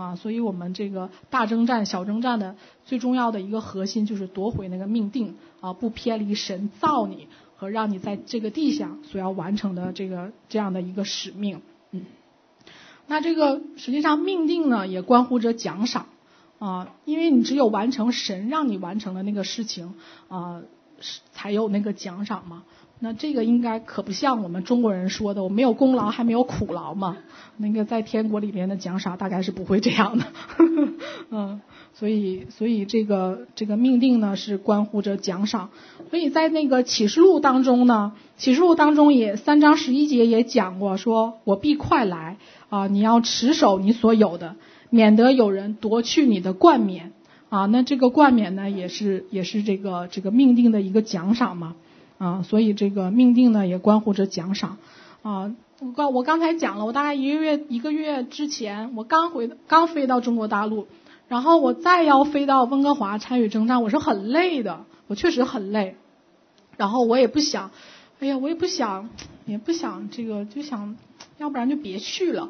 [0.00, 7.26] 啊，所以我们这个大征战、小征战的最重要的一个核心就是夺回那个命定啊，不偏离神造你
[7.56, 12.04] 和让你在这个地上所要完成的这个这样的一个使命，嗯，
[13.08, 16.06] 那这个实际上命定呢也关乎着奖赏。
[16.58, 19.94] 啊，因为你只有完成神让你完成的那个事情，
[20.28, 20.62] 啊，
[21.32, 22.62] 才有那个奖赏嘛。
[22.98, 27.18] 那这个应该可不像我们中国人说的，我没有功劳还没有苦劳嘛。
[27.58, 30.24] 那个在天国里面的奖赏大概是不会这样的。
[31.28, 31.60] 嗯，
[31.92, 35.68] 所以所以这个这个命定呢是关乎着奖赏。
[36.08, 42.38] 所以在那个启示录当中呢，启示录当中也三章十一节也讲过，说我必快来
[42.70, 44.56] 啊，你要持守你所有的。
[44.90, 47.12] 免得有人夺去你的冠冕
[47.48, 51.76] 啊，那这个冠冕呢，也是也是这个这个命定的一个奖赏嘛
[52.18, 54.78] 啊，所以这个命定呢也关乎着奖赏
[55.22, 55.54] 啊。
[55.80, 60.86] 我刚我刚才讲了，我大概一个月一个月之前，我刚回刚飞到中国大陆，
[61.28, 65.96] 然后我再要飞到温哥华参与征战，我是很累的，我确实很累，
[66.76, 67.70] 然后我也不想，
[68.20, 69.10] 哎呀，我也不想，
[69.44, 70.96] 也不想这个，就想
[71.38, 72.48] 要不然就别去了，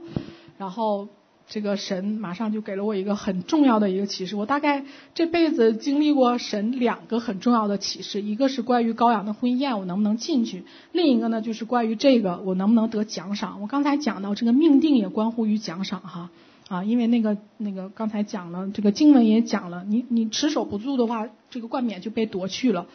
[0.57, 1.09] 然后。
[1.49, 4.34] 这个神马上就给了我一个很重要的一个启示。
[4.34, 4.84] 我大概
[5.14, 13.61] 这辈子经历过神两个很重要的启示，一个是关于羔羊的婚宴，我能不能进去；另一个呢，就是关于这个我能不能得奖赏。
[13.61, 16.30] 我刚才讲到这个命定也关乎于奖赏哈
[16.68, 22.86] 啊，因为那个那个刚才讲了，这个经文也讲了，你你持守不住的话，这个冠冕就被夺去了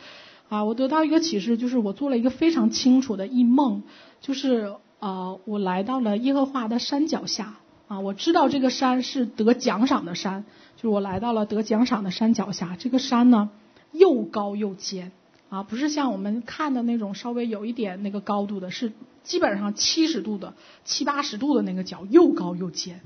[0.49, 0.65] 啊。
[0.65, 3.83] 我得到一个启示，就是我做了一个非常清楚的一梦，
[4.19, 7.55] 就是啊，我来到了耶和华的山脚下。
[7.91, 10.45] 啊，我知道这个山是得奖赏的山，
[10.77, 12.77] 就是我来到了得奖赏的山脚下。
[12.79, 13.49] 这个山呢，
[13.91, 15.11] 又高又尖，
[15.49, 20.53] 啊，不是像我们看的那种稍微有一点那个高度的，是基本上七十度的、
[20.85, 23.01] 七八十度的那个角，又高又尖。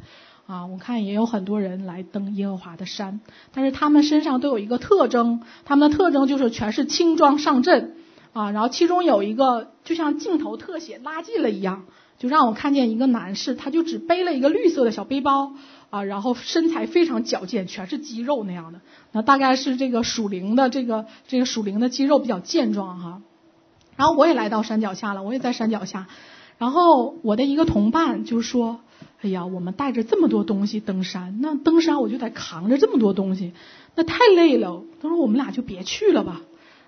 [0.45, 3.21] 啊，我看也有很多人来登耶和华的山，
[3.55, 7.95] 但是他们身上都有一个特征，他们的特征就是全是轻装上阵，
[8.33, 11.85] 啊，然后其中有一个就像镜头特写拉近了一样。
[12.17, 15.53] 就让我看见一个男士，他就只背了一个绿色的小背包
[15.89, 18.79] 啊，然后身材非常矫健，全是肌肉那样的。
[19.11, 23.21] 那大概是这个属灵的这个这个属灵的肌肉比较健壮哈。
[23.97, 26.07] 然后我也来到山脚下了，我也在山脚下。
[26.57, 28.79] 然后我的一个同伴就说
[29.21, 33.51] ：“哎呀，我们带着这么多东西登山，那登山我就得扛着这么多东西，
[33.95, 36.41] 那太累了。”他说：“我们俩就别去了吧。”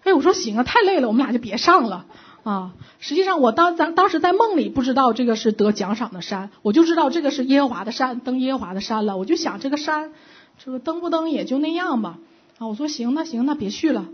[0.03, 2.05] 哎，我说：“行啊，太累了，我们俩就别上了。”
[2.44, 9.18] 啊，实际上我当咱当时在梦里不知道这个是得奖赏的山，我就知道这个是耶和华的山，登耶和华的山了。
[9.18, 10.14] 我就想这个山，
[10.58, 12.20] 这个登不登也就那样吧。
[12.58, 14.06] 啊，我说行，那行，那别去了。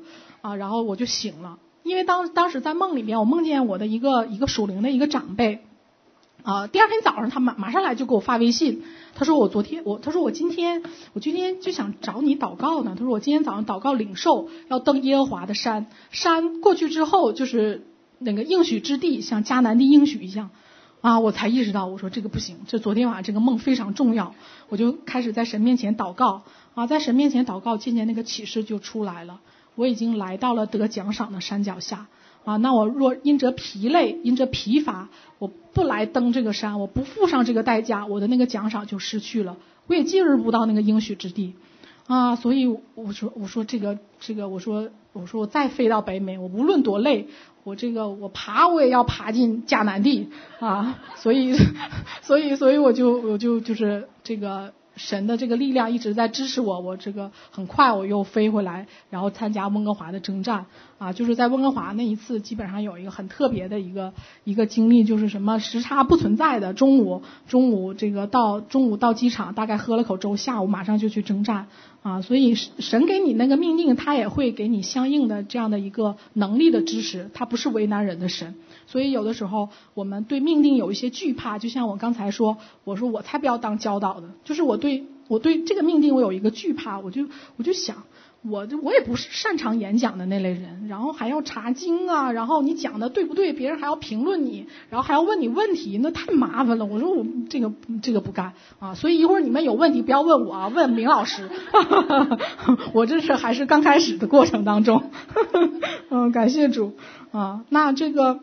[0.41, 5.63] 啊，然后我就醒了，因为当当时在梦里面，我梦见我的一个一个属灵的一个长辈。
[6.41, 10.81] 啊，第二天早上他马马上来就给我发微信，他说我昨天我他说我今天
[11.13, 12.95] 我今天就想找你祷告呢。
[12.97, 17.85] 他说我今天早上祷告领受要登耶和华的山，山过去之后就是。
[18.23, 20.49] 那个应许之地像迦南地应许一样，
[21.01, 24.33] 啊，我才意识到，我说这个不行，这昨天晚上这个梦非常重要，
[24.69, 26.43] 我就开始在神面前祷告，
[26.75, 29.41] 啊，在神面前祷告，渐渐那个启示就出来了，
[29.75, 32.07] 我已经来到了得奖赏的山脚下，
[32.45, 35.09] 啊，那我若因着疲累，因着疲乏，
[35.39, 39.57] 我不来登这个山，我不付上这个代价，我的那个奖赏就失去了，
[39.87, 41.53] 我也进入不到那个应许之地，
[42.07, 47.27] 啊，所以我说，我说这个这个，我说我说我再飞到北美，我无论多累。
[47.63, 50.27] 我这个我爬我也要爬进迦南地
[50.59, 51.55] 啊，所以
[52.21, 60.65] 所以所以我就我就就是这个神的这个力量一直在支持我，我这个很快我又飞回来，然后参加温哥华的征战
[60.97, 64.11] 啊，就是在温哥华那一次，基本上有一个很特别的一个
[64.43, 71.67] 一个经历，就是什么时差不存在的，中午中午这个到中午到机场，大概喝了口粥，下午马上就去征战
[72.03, 78.53] 啊，所以神给你那个命令，他也会给你相应的这样的一个能力的支持，他不是为难人的神，
[78.85, 84.77] 所以有的时候我们对命令有一些惧怕，就像我刚才说，我说我才不要当教导的，就是我。
[84.77, 87.25] 对我对这个命令我有一个惧怕，我就
[87.55, 88.03] 我就想，
[88.45, 96.85] 我我也不是擅长演讲的那类人，然后还要查经啊，然后你讲的对不对，别人还要评论你，然后还要问你问题，那太麻烦了。
[96.85, 97.71] 我说我这个
[98.01, 101.49] 这个不干啊，所以一会儿你们有问题不要问我啊，问明老师。
[102.93, 105.09] 我这是还是刚开始的过程当中，
[106.09, 106.93] 嗯，感谢主
[107.31, 107.63] 啊。
[107.69, 108.41] 那这个，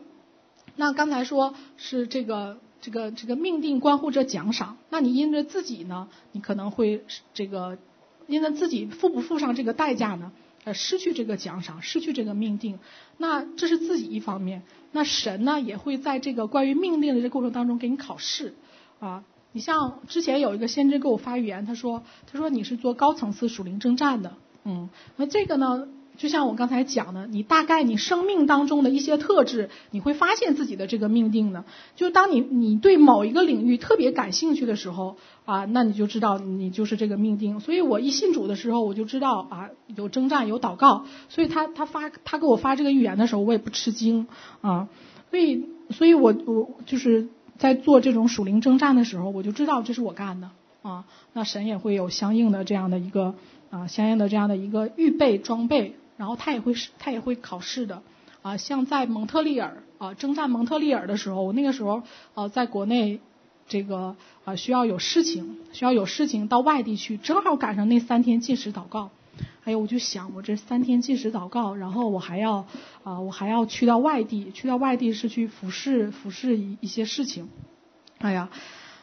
[0.75, 2.57] 那刚才说是这个。
[2.83, 7.77] 这个这个命定关乎着奖赏，那你因着自己呢，你可能会这个
[8.31, 10.31] 因为自己付不付上这个代价呢，
[10.63, 12.79] 呃，失去这个奖赏，失去这个命定。
[13.17, 14.63] 那这是自己一方面，
[14.93, 18.53] 那神呢也会在这个关于命令的这过程当中给你考试
[18.99, 19.23] 啊。
[19.51, 25.89] 你像之前有一个先知给我发预言，他说他说你是做高层次属灵征战的，嗯，那这个呢？
[26.21, 31.63] 就像我刚才讲的，你大概你生命当中的一些特质，你会发现自己的这个命定的。
[31.95, 37.59] 就当你你对某一个领域特别感兴趣的时候啊，那你就知道你就是这个命定。
[37.59, 41.07] 所以我一信主的时候，我就知道啊，有征战有祷告。
[41.27, 44.27] 所以他他发他给我发这个预言的时候，我也不吃惊
[44.61, 44.89] 啊。
[45.31, 50.51] 所以所以我我就是在做这种属灵征战的时候，我就知道这是我干的
[50.83, 51.05] 啊。
[51.33, 53.33] 那神也会有相应的这样的一个
[53.71, 55.95] 啊，相应的这样的一个预备装备。
[56.21, 58.03] 然后他也会他也会考试的，
[58.43, 62.03] 啊，像在蒙特利尔啊征战蒙特利尔的时候，我那个时候
[62.35, 63.19] 呃在国内
[63.67, 64.15] 这个
[64.45, 69.09] 啊需要有事情，需要有事情到外地去，正好赶上那三天禁食祷告，
[69.63, 72.67] 哎呦我就想我这三天禁食祷告，然后我还要
[73.01, 77.49] 啊我还要去到外地，去到外地是去服侍服侍一一些事情，
[78.19, 78.47] 哎呀。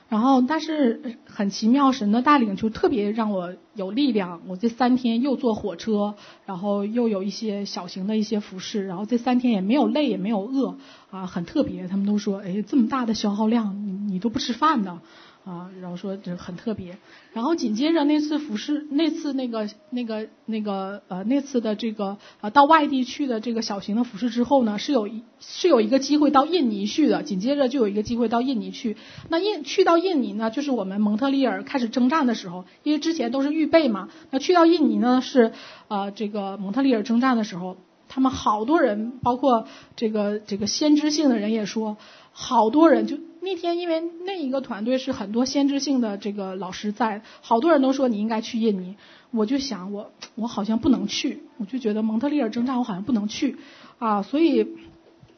[0.08, 4.40] 然后，但是很奇妙，神的带领就特别让我有力量。
[4.48, 6.14] 我这三天又坐火车，
[6.46, 10.78] 然后又有一些小型的一些服饰，然后这三天也没有累，也没有饿，
[11.10, 11.86] 啊，很特别。
[11.88, 15.02] 他们都说，哎，这么大的消耗量，你你都不吃饭呢？
[15.48, 16.98] 啊，然后说这很特别，
[17.32, 28.98] 然后紧接着那次服侍，那次那个那个那个呃那次的这个呃到外地去的这个小型的服侍之后呢，是有一是有一个机会到印尼去的，紧接着就有一个机会到印尼去。
[29.30, 34.10] 那印去到印尼呢，就是我们蒙特利尔开始征战的时候，因为之前都是预备嘛。
[34.30, 35.52] 那去到印尼呢，是
[35.88, 39.66] 呃这个蒙特利尔征战的时候，他们好多人，包括
[39.96, 41.96] 这个这个先知性的人也说，
[42.32, 43.16] 好多人就。
[43.40, 48.96] 那天因为那一个团队是很多先知性的这个老师在，好多人都说你应该去印尼，
[49.30, 53.56] 我就想我我好像不能去，我就觉得蒙特利尔征战我好像不能去
[53.98, 54.76] 啊，所以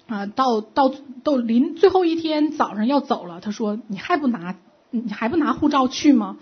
[0.07, 4.57] 啊到到到临最后一天早上要走了，他说你还不拿
[4.91, 6.39] 你还不拿护照去吗？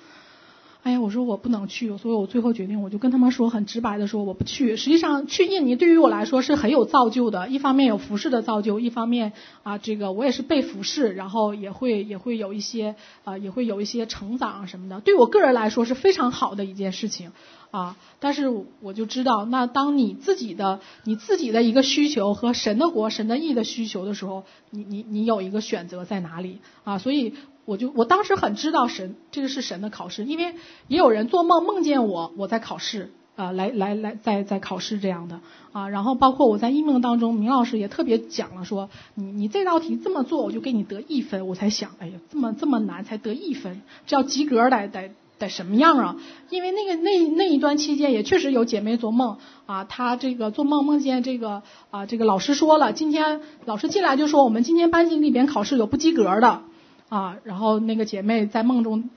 [0.85, 4.77] 哎呀，我说我不能去，所以我最后决定，我就跟他们说，很直白的说我不去。
[4.77, 9.33] 实际上去印尼对于我来说是很有造就的，一方面有服饰的造就，一方面
[9.65, 12.95] 啊，这个我也是被服饰，然后也会也会有一些
[13.25, 17.33] 啊，也会有一些成长什么的，对我个人来说是非常好的一件事情。
[17.71, 18.49] 啊，但是
[18.81, 26.97] 我就知道，那当你自己的你自己的一个需求和神的国、神的义的需求的时候，你你你有一个选择在哪里啊？
[26.97, 27.35] 所以
[27.67, 30.55] 我就我当时很知道神这个是神的考试，因为
[30.87, 35.41] 也有人做梦梦见我我在考试啊，来来来在在考试这样的
[35.73, 45.11] 啊，然后包括我在异梦当中，明老师也特别讲了说，你你这道题这么做，我就给你得一分，我才想，哎呀，这么这么难才得一分，这要及格得得。
[45.39, 46.17] 得什么样啊？
[46.51, 56.63] 因为那个那那一段期间也确实有姐妹做梦啊，她这个做梦梦见这个啊，这个老师说了，今天老师进来就说我们今天班级里边考试有不及格的
[57.09, 59.11] 啊，然后那个姐妹在梦中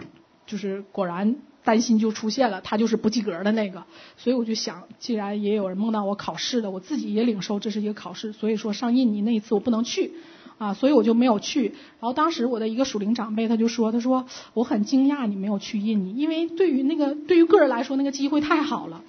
[0.46, 3.84] 就是果然担心就出现了，她就是不及格的那个，
[4.18, 10.14] 所以我就想，既然也有人梦到我考试的，我自己也领受这是一个考试，所以说上印尼那一次我不能去。
[10.62, 11.70] 啊，所以我就没有去。
[12.00, 19.02] 然后当时我的一个属灵长辈他就说：“他说我很惊讶你没有去印尼，因为对于那个对于个人来说那个机会太好了。”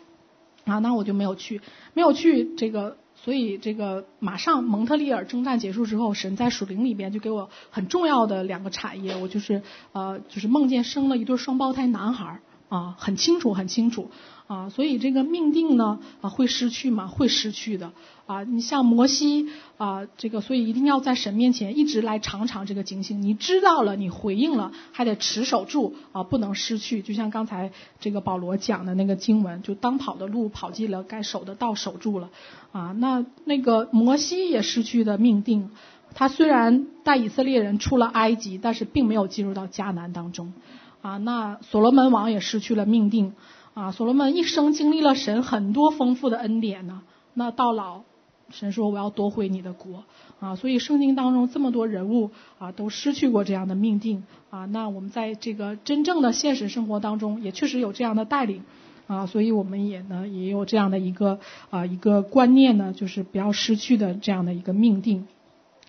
[0.64, 1.60] 啊，那我就没有去，
[1.92, 2.96] 没有去这个。
[3.14, 9.62] 所以这个马上蒙特利尔征战结束之后，神在属灵里边就给我很重要的两个产业，我就是
[9.92, 12.40] 呃就是梦见生了一对双胞胎男孩。
[12.72, 14.10] 啊，很清楚，很清楚。
[14.46, 17.06] 啊，所以这个命定呢，啊，会失去吗？
[17.06, 17.92] 会失去的。
[18.26, 23.20] 啊，你像摩西啊，这个所以一定要在神面前一直来尝尝这个警醒。
[23.20, 27.02] 你知道了，你回应了，还得持守住啊，不能失去。
[27.02, 32.30] 就像刚才这个保罗讲的那个经文，就当跑的路跑尽了，该守的道守住了。
[32.72, 35.70] 啊，那那个摩西也失去的命定，
[36.14, 40.54] 他虽然带以色列人出了埃及，但是并没有进入到迦南当中。
[41.02, 43.34] 啊，那所罗门王也失去了命定。
[43.74, 47.02] 啊，所罗门一生经历了神很多丰富的恩典呢。
[47.34, 48.02] 那到老，
[48.50, 50.04] 神说我要夺回你的国。
[50.40, 54.24] 啊，所以圣经当中这么多人物啊，都失去过这样的命定。
[54.50, 58.62] 啊，那我们在这个真正的现实生活当中，也确实有这样的带领。
[59.06, 65.26] 啊，所以我们也呢也有这样的一个啊一个观念呢，就是不要失去的这样的一个命定。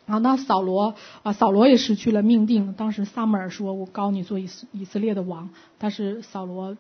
[0.06, 2.74] 啊，那扫罗啊，扫罗也失去了命定。
[2.74, 6.78] 当时撒母耳说：“我膏你做以色以色列的王。”但是扫罗。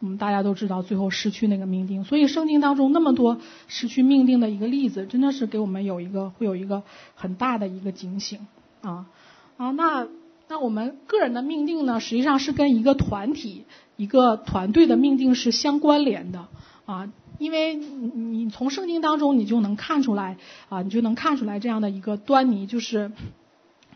[0.00, 3.38] 我们大家都知道，最后失去那个命定，所以圣经当中那么多
[3.68, 6.82] 失去命定的一个例子，真的是给我们有一个会有一个
[7.14, 8.46] 很大的一个警醒
[8.82, 9.06] 啊
[9.56, 9.70] 啊！
[9.70, 10.06] 那
[10.46, 13.64] 那我们个人的命定呢，实际上是跟一个团体、
[13.96, 16.48] 一个团队的命定是相关联的
[16.84, 20.36] 啊，因为你从圣经当中你就能看出来
[20.68, 23.12] 啊，你就能看出来这样的一个端倪，就是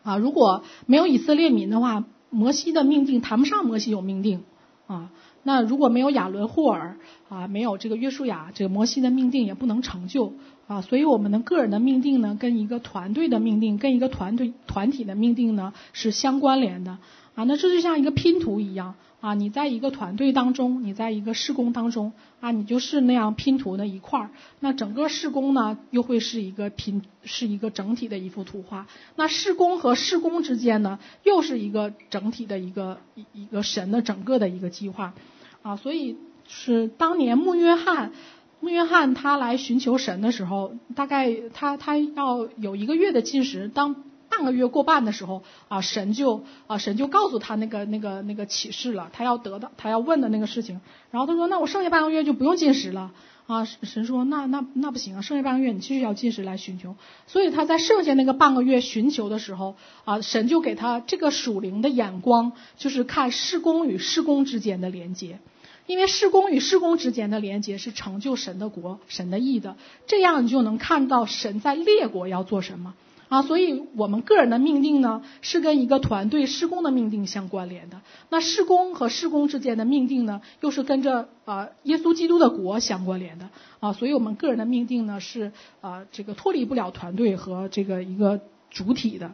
[0.03, 4.43] 啊，如果没有以色列民的话，摩西的命定谈不上摩西有命定
[4.87, 5.11] 啊。
[5.45, 6.99] 那如果没有亚伦霍尔
[7.29, 10.35] 啊，没有这个约书亚，这个摩西的命定也不能成就
[10.67, 10.83] 啊。
[10.83, 16.99] 所以我们的个人的命定呢，跟一个团队的命定，跟一个团队团体的命定呢是相关联的
[17.35, 17.45] 啊。
[17.45, 24.31] 那这就像一个拼图一样啊，你在一个团队当中，你在一个施工当中啊，你就是那样拼图的一块儿。
[24.61, 28.87] 那整个施工呢，又会是一个拼，是一个整体的一幅图画。
[29.17, 35.15] 那施工和施工之间呢，又是一个整体的一个一一个神的整个的一个计划。
[35.63, 36.17] 啊，所以
[36.47, 38.13] 是当年穆约翰，
[38.61, 50.81] 穆约翰他来寻求神的时候，大概他他要有一个月的禁食，当半个月过半的时候，啊，神就啊神就告诉他那个那个那个启示了，他要得到他要问的那个事情，
[51.11, 53.13] 然后他说，那我剩下半个月就不用进食了，
[53.47, 56.97] 啊，神说那那那不行啊，剩下半个月你继续要进食来寻求，
[57.27, 65.39] 所以他在剩下那个半个月寻求的时候，啊，神就给他这个属灵的眼光，就是看事工与事工之间的连接。
[65.87, 69.77] 因为事工与事工之间的连接是成就神的国、神的义的，
[70.07, 72.93] 这样你就能看到神在列国要做什么。
[73.29, 73.43] 啊。
[73.43, 78.01] 所以我们个人的命定呢，是跟一个团队施工的命定相关联的。
[78.31, 83.49] 那施工和施工之间的命定呢，又是跟着啊耶稣基督的国相关联的
[83.81, 83.93] 啊。
[83.93, 88.41] 所以我们个人的命定呢，是啊这个脱离不了团队和这个一个
[88.71, 89.33] 主体的。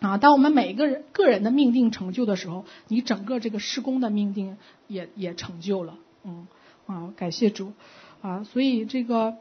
[0.00, 4.56] 啊，当我们每个人个人的命定成就的时候，你整个这个施工的命定
[4.86, 6.46] 也也成就了，嗯，
[6.86, 7.72] 啊，感谢主，
[8.20, 9.34] 啊，所以这个，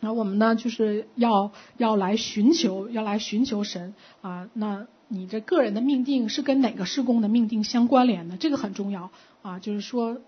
[0.00, 8.36] 那，我们呢就是要要来寻求，要来寻求神，啊，那你这个人的命定是跟哪个事工的命定相关联的？
[8.36, 9.10] 这个很重要，
[9.42, 10.18] 啊，就是说。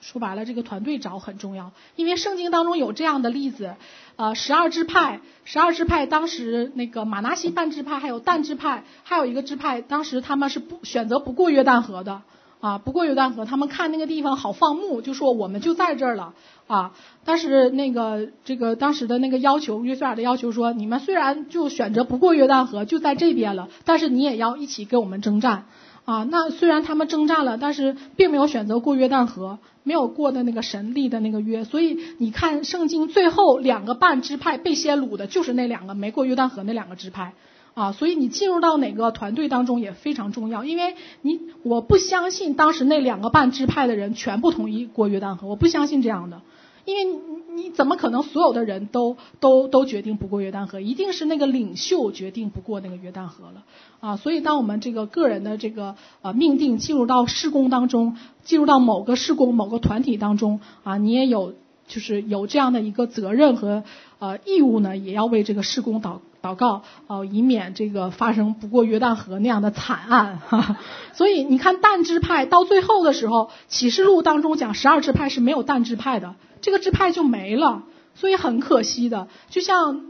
[0.00, 3.74] 说白了，这个团队找很重要，因为圣经当中有这样的例子，
[4.14, 12.22] 呃，十二支派，十二支派当时那个玛拿西半支派，还有但支派，还有一个支派，当时他们是不选择不过约旦河的，
[12.60, 16.34] 啊，不过约旦河，他们看那个地方好放牧，就说我们就在这儿了，
[16.66, 16.92] 啊，
[17.24, 25.66] 但是那个这个当时的那个要求，约瑟亚的要求说，你们虽然就选择不过约旦河，就在这边了，但是你也要一起跟我们征战。
[26.04, 31.64] 啊，那虽然他们征战了，但是并没有选择过约旦河，没有过的那个神立的那个约。
[31.64, 37.34] 所以你看圣经最后两个半支派被先掳的，就是那两个没过约旦河那两个支派。
[37.78, 46.40] 啊，所以你进入到哪个团队当中也非常重要，因为你我不相信当时那两个半支派的人全部同意过约旦河，我不相信这样的。
[46.84, 47.20] 因为
[47.54, 50.80] 你怎么可能所有的人都都都决定不过约旦河？
[50.80, 53.62] 一定是那个领袖决定不过那个约旦河了
[54.00, 54.16] 啊！
[54.16, 61.54] 所以当我们这个个人的这个呃命定进入到事工当中，进入到某个事工某个团体当中啊，你也有
[61.86, 63.84] 就是有这样的一个责任和
[64.18, 70.76] 呃义务呢，也要为这个事工祷祷告啊，以免这个发生不过约旦河那样的惨案哈。
[71.12, 76.34] 所以你看但支派到最后的时候，启示录当中讲十二支派是没有但支派的。
[76.60, 77.82] 这个支派就没了，
[78.14, 79.28] 所以很可惜的。
[79.48, 80.02] 就像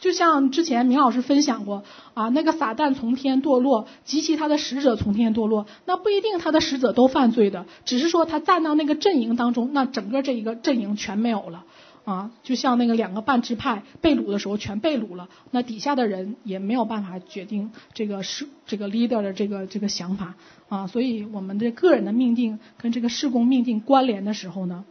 [0.00, 1.82] 就像之前明老师分享过
[2.14, 11.64] 啊，那个撒旦从天堕落，及其他的使者从天堕落，那不一定他的使者都犯罪的，只是说他站到那个阵营当中，那整个这一个阵营全没有了
[12.04, 20.34] 啊，就像那个两个半支派被掳的时候全被掳了，那底下的人也没有办法决定这个是这个 leader 的这个这个想法
[20.68, 24.84] 啊，所以我们的个人的命定跟这个事工命定关联的时候呢，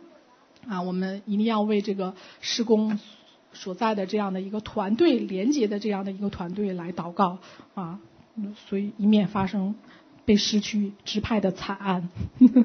[0.67, 2.99] 啊，我们一定要为这个事工
[3.53, 7.37] 所在的这样的一个团队连接的这样的一个团队来祷告
[7.75, 7.99] 啊，
[8.67, 9.75] 所以以免发生。
[10.25, 12.07] 被失去支派的惨案，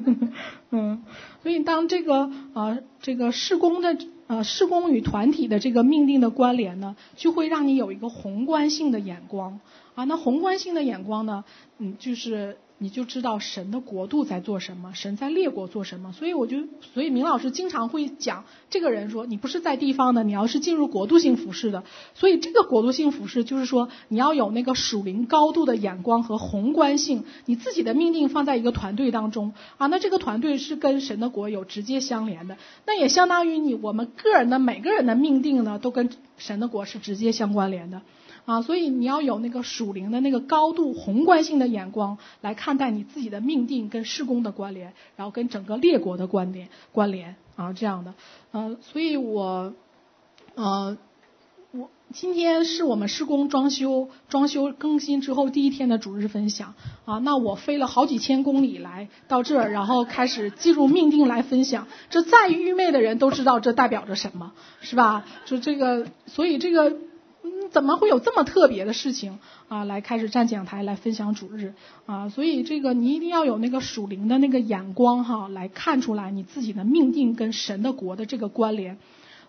[0.71, 1.03] 嗯，
[1.43, 3.97] 所以当这个啊、这个事工的
[4.29, 9.59] 呃施工与团体的这个命定的关联呢，就会让你有一个宏观性的眼光
[9.95, 11.43] 啊，那宏观性的眼光呢，
[11.79, 12.57] 嗯，就是。
[12.81, 16.13] 你就知道神的国度在做什么，神在列国做什么。
[16.13, 16.57] 所以我就，
[16.93, 21.83] 所以明老师经常会讲，这个人说你不是在地方的，你要是进入国度性服饰的。
[22.13, 38.01] 所以这个国度性服饰就是说，你要有那个属灵高度的眼光和宏观性，你自己的命定放在一个团队当中啊，那这个团队是跟神的国有直接相连的，那也相当于你我们个人的每个人的命定呢，都跟神的国是直接相关联的。
[38.49, 48.15] 啊，所以你要有那个属灵的那个高度宏观性的眼光来看待你自己的命定跟施工的关联，然后跟整个列国的关联关联啊，这样的，
[48.51, 49.71] 呃，所以我，
[50.55, 50.97] 呃，
[51.69, 56.73] 我今天是我们施工装修装修更新之后第一天的主日分享
[57.05, 65.23] 啊，那我飞了好几千公里来到这儿，然后开始进入命定来分享，这再愚昧的人都知道这代表着什么，是吧？
[65.45, 66.97] 就这个，所以这个。
[67.49, 69.83] 嗯，怎么会有这么特别的事情啊？
[69.83, 71.73] 来开始站讲台来分享主日
[72.05, 78.97] 啊，所以这个你一定要有那个属灵的那个眼光哈，来看出来你自己的命定跟神的国的这个关联。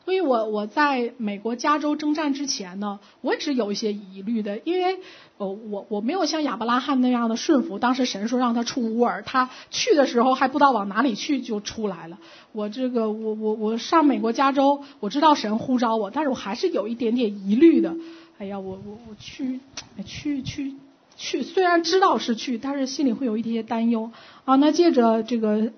[0.05, 4.99] 所以我我在美国加州征战之前呢，我也是有一些疑虑的，因为
[5.37, 12.19] 呃我我没有像亚伯拉罕那样的顺服，当时神说让他出乌尔，他去的时候还不知道往哪里去就出来了。
[12.53, 17.95] 我这个我我我上美国加州，我知道神呼召我，但是我还是有一点点疑虑的。
[18.39, 19.61] 哎呀，我我我去
[20.05, 20.75] 去去
[21.17, 24.11] 去，虽然知道是去，但是心里会有一些担忧
[24.45, 24.57] 啊。
[24.57, 25.71] 那借着这个。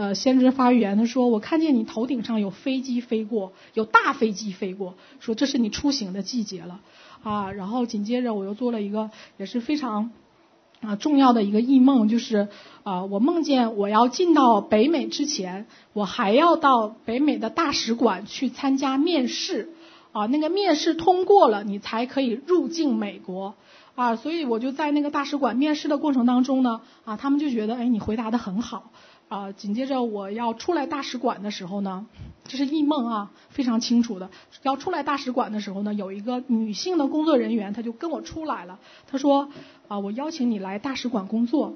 [0.00, 6.80] 呃，先知发预言，他说：“我看见你头顶上有飞机飞过，有大飞机飞过，说这是你出行的季节了
[7.22, 10.10] 啊。”然后紧接着我又做了一个也是非常
[10.80, 12.48] 啊重要的一个异梦，就是
[12.82, 19.68] 啊，我梦见我要进到北美之前，我还要到北美的大使馆去参加面试
[20.12, 23.54] 啊，那个面试通过了，你才可以入境美国
[23.96, 24.16] 啊。
[24.16, 28.90] 所以我就在那个大使馆面试的过程当中呢，啊，他们就觉得，哎，你回答得很好。
[29.30, 32.04] 啊，紧接着我要出来大使馆的时候呢，
[32.42, 34.28] 这是异梦啊，非常清楚的。
[34.64, 38.80] 要出来大使馆的时候呢，有一个女性的工作人员，她就跟我出来了。
[39.06, 39.48] 她说
[39.86, 41.74] ：“啊，我邀请你来大使馆工作。”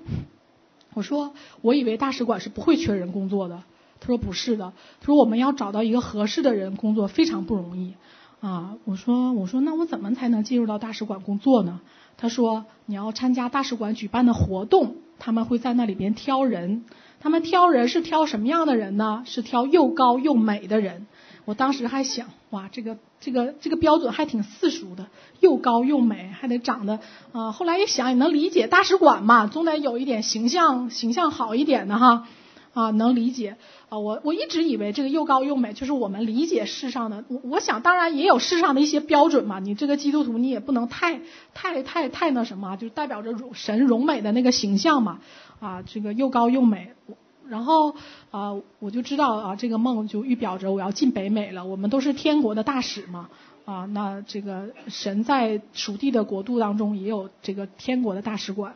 [0.95, 1.33] 我说
[1.63, 3.63] ：“我以为大使馆是不会缺人工作的。”
[4.01, 7.95] 她说：“不是的。”她说：“我们要找到一个合适的人工作非常不容易。”
[8.43, 11.81] 啊，我说：“我说那我怎么才能进入到大使馆工作呢？”
[12.19, 16.85] 她说：“你要参加大使馆举办的活动，他们会在那里边挑人。”
[17.25, 19.23] 他们挑人是挑什么样的人呢？
[19.25, 21.07] 是挑又高又美的人。
[21.47, 25.07] 我当时还想，哇，这个这个这个标准还挺世俗的，
[25.41, 27.01] 又高又美，还得长得
[27.33, 27.51] 啊。
[27.51, 32.29] 后来一想，也能理解，大使馆嘛，总得有一点形象，形象好一点的哈，
[32.75, 33.57] 啊，能理解
[33.89, 33.99] 啊。
[33.99, 37.25] 我我一直以为这个又高又美就是我们理解世上的。
[37.29, 39.61] 我我想，当然也有世上的一些标准嘛。
[39.61, 41.21] 你这个基督徒，你也不能太
[41.55, 45.21] 太太太那什么，就代表着神荣美的那个形象嘛。
[45.61, 46.93] 啊，这个又高又美，
[47.49, 47.95] 然后
[48.31, 51.65] 啊，我就知道啊，这个梦就预表着我要进北美了。
[51.65, 53.31] 我们都是天国的大使嘛，
[53.65, 58.75] 啊，那这个神在属地的国度当中也有这个天国的大使馆。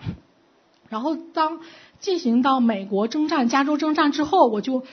[0.88, 1.60] 然后当
[2.00, 4.84] 进行到美国征战、加州征战之后，我就。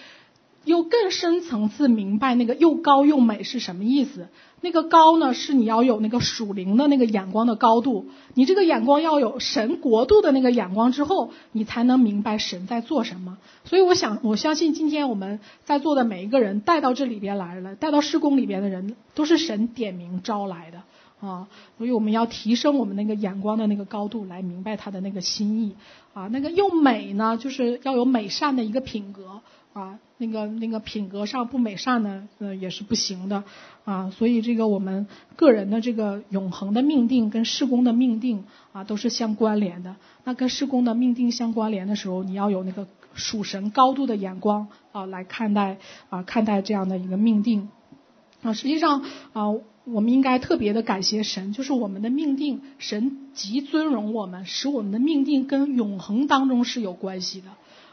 [0.65, 4.30] 又更深层次明白那个又高又美是什么意思？
[4.61, 13.38] 那个高呢，是你要有那个属灵的那个眼光的高度，你这个眼光要有神国度的那个眼光之后，你才能明白神在做什么。
[13.63, 20.81] 所以我想，我相信今天我们在座的每一个人带到这里边来了，带到施工里边的人，都是神点名招来的
[21.26, 21.47] 啊。
[21.77, 25.76] 所以我们要提升我们那个眼光的那个高度，来明白他的那个心意
[26.14, 26.27] 啊。
[26.27, 29.41] 那个又美呢，就是要有美善的一个品格。
[29.73, 33.43] 啊，那个那个品格上不美善呢，呃，也是不行的
[33.84, 34.10] 啊。
[34.10, 39.97] 所以这个我们个人的这个永恒的命定跟事工的命定啊，都是相关联的。
[40.23, 45.77] 那跟事工的命定相关联的时候，你要有那个属神高度的眼光啊，来看待
[46.10, 47.68] 啊，看待这样的一个命定
[48.43, 48.53] 啊。
[48.53, 49.03] 实际上
[49.34, 49.52] 啊，
[49.85, 57.47] 我们应该特别的感谢神，就是我们的命定，神极尊荣我们，使我们的命定跟永恒当中是有关系的。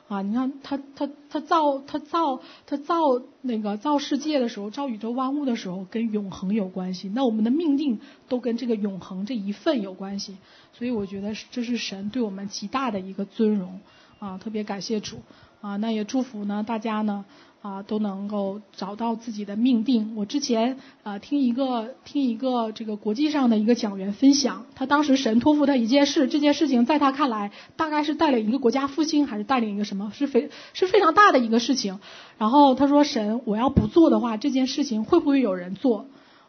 [0.09, 7.11] 啊，你看他他他造他造他造那个造世界的时候，造宇宙万物的时候，跟永恒有关系。
[7.15, 10.37] 那我们的命定都跟这个永恒这一份有关系。
[10.73, 13.81] 所以我觉得这是神对我们极大的一个尊荣
[14.19, 15.19] 啊，特别感谢主
[15.61, 17.25] 啊，那也祝福呢大家呢。
[17.63, 20.17] 啊，都能够找到自己的命定。
[20.17, 32.01] 我之前啊听一个听一个这个国际上的一个讲员分享，他当时神托付他一件事，这件事情在他看来大概是带领一个国家复兴，还是带领一个什么，是非是非常大的一个事情。
[32.37, 36.07] 然后他说：“神，我要不做的话，这件事情会不会有人做？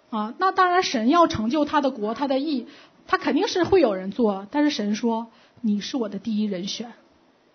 [0.09, 2.65] 啊，那当然，神要成就他的国，他的义，
[3.05, 4.47] 他肯定是会有人做。
[4.49, 5.27] 但是神说，
[5.61, 6.91] 你是我的第一人选，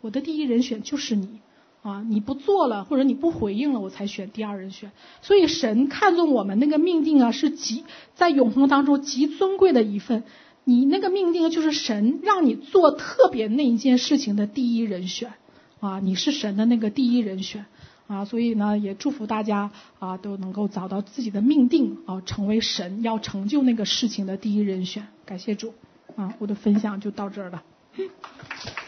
[0.00, 1.40] 我的第一人选就是你。”
[1.88, 4.92] 啊，你不做了，或者你不回应了，我才选第二人选。
[5.22, 7.84] 所以神看重我们那个命定啊，是极
[8.14, 10.24] 在永恒当中极尊贵的一份。
[10.64, 15.32] 你那个命定就是神让你做特别那一件事情的第一人选
[15.80, 17.64] 啊，你是神的那个第一人选
[18.06, 18.26] 啊。
[18.26, 25.06] 所以呢，也祝福大家啊都能够找到自己的命定啊，成为神要成就那个事情的第一人选。
[25.24, 25.72] 感谢主
[26.16, 27.62] 啊，我的分享就到这儿了。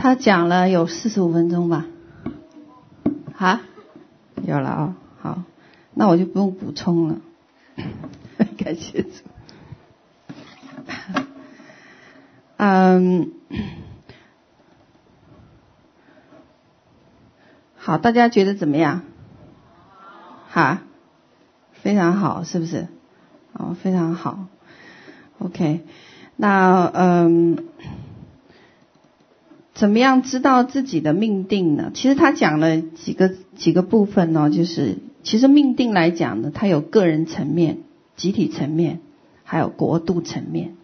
[0.00, 1.84] 他讲了有四十五分钟吧？
[3.36, 3.62] 啊，
[4.46, 5.42] 有了啊、好，
[5.92, 7.16] 那我就不用补充了。
[8.56, 9.08] 感谢主。
[12.58, 13.32] 嗯，
[17.76, 19.02] 好，大家觉得怎么样？
[20.48, 20.78] 好，
[21.72, 22.86] 非常好，是不是？
[23.52, 24.46] 哦，非常好。
[25.40, 25.84] OK，
[26.36, 27.64] 那嗯。
[29.78, 31.92] 怎么样知道自己的命定呢？
[31.94, 37.78] 其实他讲了几个几个部分呢、就是其实命定来讲呢，它有个人层面、
[38.16, 38.98] 集体层面，
[39.44, 40.74] 还有国度层面。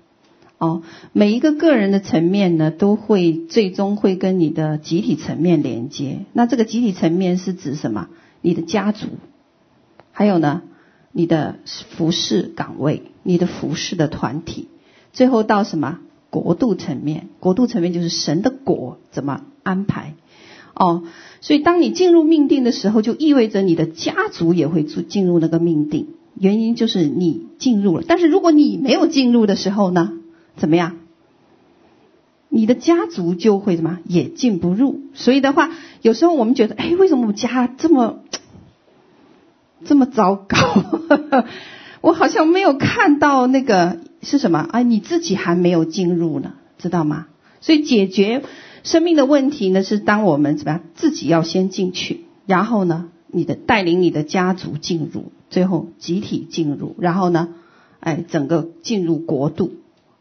[0.59, 6.21] 哦，每一个个人的层面呢，都会最终会跟你的集体层面连接。
[6.33, 8.07] 那这个集体层面是指什么？
[8.43, 9.09] 你的家族，
[10.13, 10.63] 还有呢，
[11.11, 14.69] 你的服饰岗位，你的服饰的团体，
[15.13, 15.99] 最后到什么？
[16.43, 20.15] 国度层面，国度层面就是神的国怎么安排
[20.75, 21.05] 哦，
[21.41, 26.09] 所以当你进入命定的时候，就意味着你的家族也会进入那个命定。
[26.35, 30.11] 原因就是你进入了，但是如果你没有进入的时候呢，
[30.57, 30.97] 怎么样？
[32.49, 35.03] 你的家族就会什么也进不入。
[35.15, 35.71] 所以的话，
[36.03, 38.19] 有时候我们觉得，哎，为什么我们家这么
[39.85, 40.59] 这么糟糕？
[42.03, 44.01] 我好像没有看到那个。
[44.25, 44.83] 是什么啊？
[44.83, 47.27] 你自己还没有进入呢，知道吗？
[47.61, 48.43] 所以解决
[48.83, 57.51] 生命的问题呢，是当我们怎么样，自己要先进去，然后呢，你的带领你的家族进入，最后集体进入，然后呢，
[58.01, 59.73] 哎，整个进入国度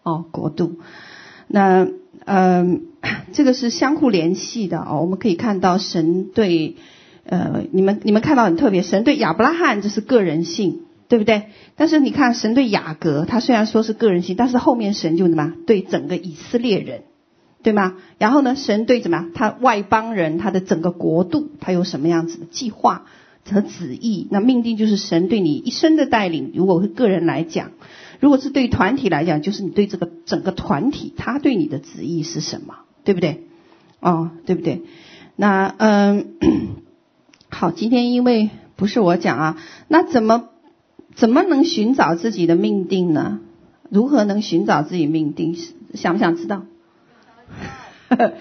[0.03, 0.75] 哦，国度。
[1.47, 1.87] 那
[2.25, 2.83] 嗯、
[3.33, 5.01] 这个是相互联系的哦。
[5.01, 6.77] 我们可以看到神对
[7.25, 10.81] 呃，你们你们看到很特别，神对亚伯拉罕这是个人性。
[11.13, 11.49] 对不对？
[11.75, 15.53] 但是你看，神对雅各，他虽然说是个人性，但是后面神就什么？
[15.67, 17.03] 对整个以色列人，
[17.61, 17.97] 对吗？
[18.17, 19.27] 然后呢，神对怎么？
[19.35, 23.05] 他外邦人，他的整个国度，他有什么样子的计划
[23.47, 24.27] 和旨意？
[24.31, 26.51] 那命定就是神对你一生的带领。
[26.55, 27.73] 如果是个人来讲，
[28.19, 32.73] 如果是对团体来讲，就是你对这个整个团体，他对你的旨意是什么？
[33.03, 33.43] 对不对？
[33.99, 34.81] 哦，对不对？
[35.35, 36.37] 那嗯，
[37.49, 39.57] 好，今天因为不是我讲啊，
[39.87, 40.49] 那怎么？
[41.15, 43.39] 怎么能寻找自己的命定呢？
[43.89, 45.55] 如何能寻找自己命定？
[45.93, 46.65] 想不想知道？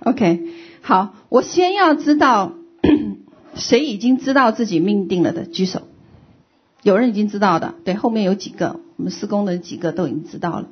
[0.00, 0.48] OK，
[0.80, 2.52] 好，我先要知道
[3.54, 5.82] 谁已经知道自己命定了的举手。
[6.82, 10.68] 有人已经知道的，对，后面有几个，我们施工的几个都已经知道了。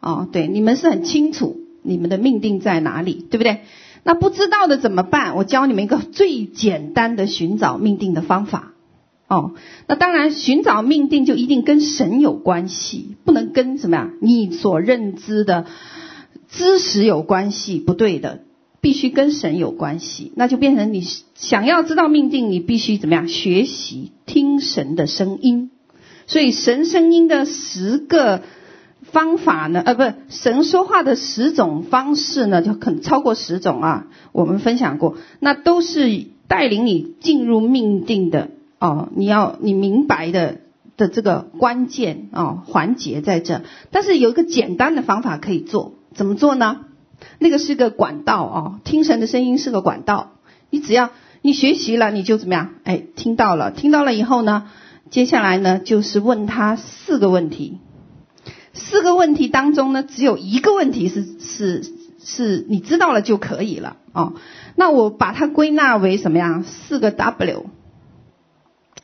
[0.00, 3.60] 哦，对，你们是很清楚你们的命定在哪里，对不对？
[4.02, 5.34] 那不知道的怎么办？
[5.36, 8.72] 我教你们一个最简单的寻找命定的方法。
[9.28, 9.54] 哦，
[9.88, 14.10] 那当然，寻找命定就一定跟神有关系，不能跟什么呀？
[14.20, 15.66] 你所认知的
[16.48, 18.42] 知识有关系，不对的，
[18.80, 20.32] 必须跟神有关系。
[20.36, 21.02] 那就变成你
[21.34, 23.26] 想要知道命定，你必须怎么样？
[23.26, 25.70] 学习听神的声音。
[26.28, 28.42] 所以神声音的十个
[29.02, 29.82] 方法呢？
[29.84, 34.06] 呃，不是神说话的十种方式呢，就可能超过十种啊。
[34.30, 38.50] 我们分享过，那都是带领你进入命定的。
[38.78, 40.58] 哦，你要你明白的
[40.96, 46.80] 的这个关键哦环节在这，但是有一个简单的方法可以做，怎么做呢？
[47.38, 50.32] 那个是个管道哦，听神的声音是个管道。
[50.68, 51.10] 你只要
[51.42, 52.74] 你学习了，你就怎么样？
[52.84, 54.68] 哎，听到了，听到了以后呢，
[55.10, 57.78] 接下来呢就是问他四个问题。
[58.74, 64.34] 四个问题当中呢，只有一个问题是是是你知道了就可以了哦。
[64.74, 66.62] 那我把它归纳为什么样？
[66.64, 67.66] 四个 W，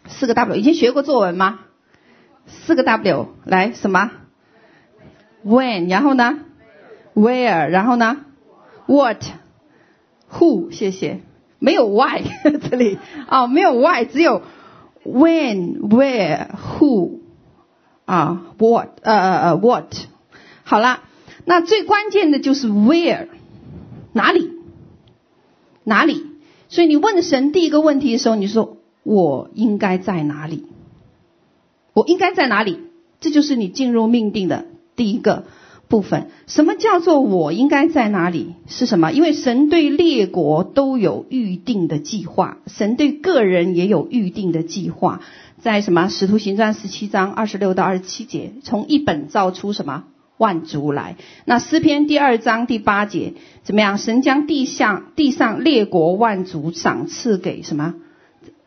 [0.07, 1.61] 四个 W，以前学过作文吗？
[2.47, 4.11] 四个 W，来什么
[5.45, 6.41] ？When，然后呢
[7.15, 8.19] ？Where，然后呢
[8.87, 11.21] ？What，Who，谢谢。
[11.59, 12.23] 没有 Why
[12.71, 12.99] 这里
[13.29, 14.43] 啊、没有 Why，只有
[15.05, 17.21] When，Where，Who。
[18.05, 19.95] 啊，what，呃呃呃，what，
[20.65, 21.05] 好了，
[21.45, 23.29] 那最关键的就是 where，
[24.13, 24.51] 哪里，
[25.85, 26.27] 哪里？
[26.69, 30.67] 所以你问神第一个问题的时候，你说我应该在哪里？
[31.95, 32.79] 我应该在哪里？
[33.21, 34.67] 这就是你进入命定的
[34.97, 35.45] 第一个
[35.89, 36.29] 部分。
[36.47, 38.55] 什么叫做我应该在哪里？
[38.67, 39.13] 是什么？
[39.13, 45.21] 因为神对列国都有预定的计划，神对个人也有预定的计划。
[45.61, 50.05] 在什么《使徒行传》十七章二十六到二十七节，从一本造出什么
[50.37, 51.17] 万族来？
[51.45, 53.99] 那诗篇第二章第八节怎么样？
[53.99, 57.95] 神将地上地上列国万族赏赐给什么？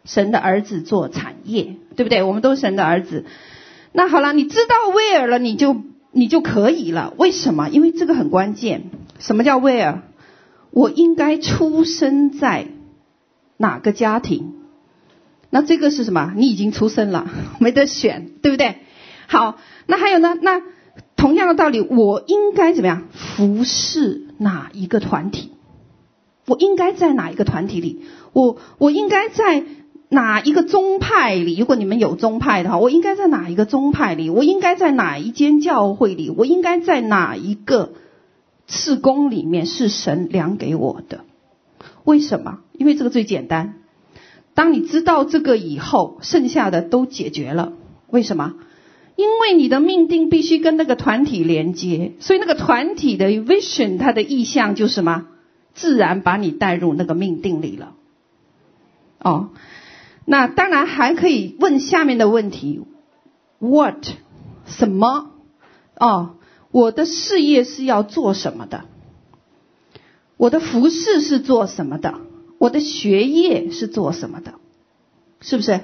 [0.06, 2.24] 神的儿子做产业，对不对？
[2.24, 3.26] 我们都是神的儿子。
[3.92, 5.76] 那好了，你知道 where 了，你就
[6.12, 7.14] 你就可以了。
[7.18, 7.70] 为什么？
[7.70, 8.92] 因为这个很关键。
[9.20, 10.00] 什么叫 where？
[10.72, 12.68] 我应该出生在
[13.58, 14.54] 哪个家庭？
[15.50, 16.34] 那这个是什么？
[16.36, 17.28] 你已经出生了，
[17.60, 18.78] 没得选，对不对？
[19.28, 19.58] 好，
[19.88, 20.36] 那还有呢？
[20.42, 20.62] 那
[21.16, 25.52] 同样的道理，我应该怎么样服侍哪一个团体？
[26.46, 28.04] 我应该在哪一个团体里？
[28.34, 29.64] 我我应该在
[30.10, 31.58] 哪一个宗派里？
[31.58, 34.30] 如果你们有宗派的话，我应该在哪一个宗派里？
[34.30, 36.30] 我应该在哪一间教会里？
[36.30, 37.94] 我应该在哪一个
[38.68, 39.66] 事工里面？
[39.66, 41.26] 是神量给我的？
[42.04, 42.60] 为什么？
[42.74, 43.80] 因为这个最简单。
[44.54, 47.74] 当你知道这个以后，剩下的都解决了。
[48.10, 48.54] 为什么？
[49.16, 55.26] 因为你的命定必须跟那个团体连接，所以那个团体的 vision，它的意向就是什么？
[55.74, 57.94] 自然把你带入那个命定里了。
[59.20, 59.50] 哦，
[60.26, 62.82] 那当然还可以问下面的问题
[63.60, 64.06] ：What？
[64.66, 65.32] 什么？
[65.98, 66.36] 哦，
[66.72, 68.86] 我的事业是要做什么的？
[70.38, 72.16] 我的服饰是做什么的？
[72.58, 74.56] 我的学业是做什么的？
[75.42, 75.82] 是不是？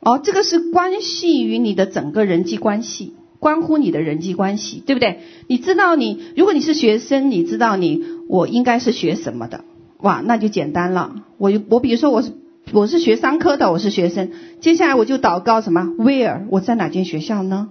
[0.00, 5.22] 哦，这个是关系于你的整个人际关系，关乎你的人际关系，对不对？
[5.48, 9.64] 你知道你，如果你是学生，你知道你我应该是学什么的？
[9.98, 11.24] 哇，那就简单了。
[11.38, 12.32] 我我比如说我是
[12.72, 14.30] 我是学商科的，我是学生，
[14.60, 16.42] 接下来我就祷告什么？Where？
[16.50, 17.70] 我在哪间学校呢？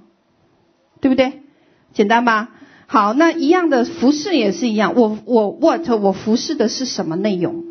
[1.01, 1.41] 对不对？
[1.93, 2.49] 简单吧？
[2.87, 5.87] 好，那一样的服侍也是一样，我我 what？
[6.01, 7.63] 我服侍的是什么内容？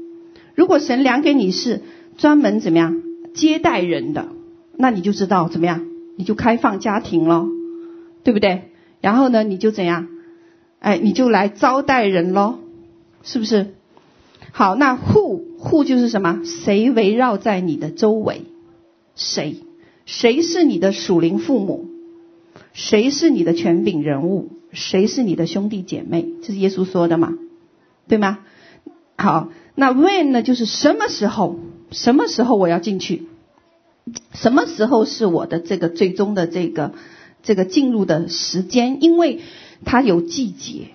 [0.54, 1.82] 如果神量给你是
[2.16, 3.02] 专门怎么样
[3.34, 4.28] 接待人的，
[4.76, 5.84] 那你就知道怎么样，
[6.16, 7.48] 你就开放家庭咯，
[8.22, 8.70] 对不对？
[9.00, 10.06] 然后呢，你就怎样，
[10.78, 12.60] 哎，你就来招待人咯，
[13.22, 13.74] 是不是？
[14.52, 16.42] 好，那 who who 就是什么？
[16.44, 18.42] 谁围绕在你的周围？
[19.14, 19.56] 谁？
[20.04, 21.86] 谁是你的属灵父母？
[22.72, 24.50] 谁是你的权柄人物？
[24.72, 26.26] 谁是你的兄弟姐妹？
[26.42, 27.34] 这是耶稣说的嘛？
[28.08, 28.38] 对吗？
[29.16, 29.48] 好。
[29.78, 30.42] 那 when 呢？
[30.42, 31.58] 就是什么时候？
[31.90, 33.26] 什么时候我要进去？
[34.32, 36.94] 什么时候是我的这个最终的这个
[37.42, 39.02] 这个进入的时间？
[39.02, 39.40] 因为
[39.84, 40.88] 它有季节，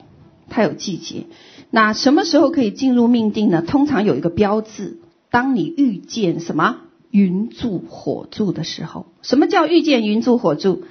[0.50, 1.26] 它有季节。
[1.74, 3.62] 那什么时候可以进入命定呢？
[3.62, 5.00] 通常有一个标志，
[5.30, 6.80] 当你遇见什么
[7.12, 9.06] 云柱火柱的时候。
[9.22, 10.84] 什么叫遇见云柱火柱？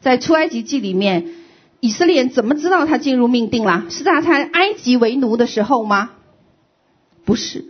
[0.00, 1.28] 在出埃及记里面，
[1.80, 3.86] 以色列人怎么知道他进入命定了？
[3.88, 6.10] 是在他埃及为奴的时候吗？
[7.24, 7.64] 不是，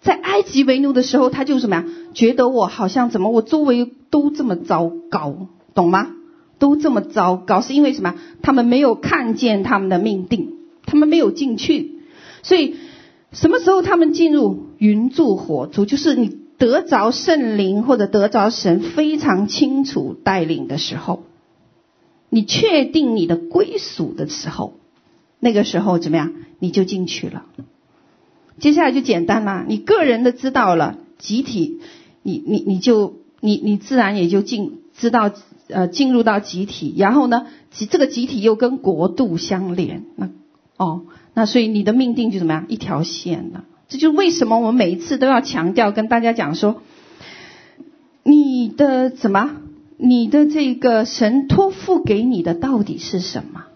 [0.00, 1.84] 在埃及为奴的时候，他就什么呀？
[2.14, 6.10] 觉得我好像怎么，我周围都这么糟糕，懂吗？
[6.58, 8.16] 都这么糟糕，是因为什么？
[8.42, 10.54] 他们没有看见他们的命定，
[10.84, 11.97] 他们没有进去。
[12.42, 12.76] 所以
[13.32, 15.84] 什么时候他们进入云柱火柱？
[15.84, 21.22] 就是你得着圣灵或者得着神非常清楚带领的时候，
[22.30, 24.74] 你确定你的归属的时候，
[25.40, 26.32] 那个时候怎么样？
[26.58, 27.44] 你就进去了。
[28.58, 31.78] 接下来就简单了，你个人的知道了，集体，
[32.24, 35.30] 你你你就你你自然也就进知道
[35.68, 40.30] 呃进入到集体，然后呢，集这个集体又跟国度相连，那
[40.76, 41.02] 哦，
[41.38, 46.82] 那所以你的命定就怎么样一条线了，这就是为什么我们每一次都要强调跟大家讲说，
[48.24, 49.52] 你的怎么，
[49.98, 53.66] 你的这个神托付给你的到底是什么？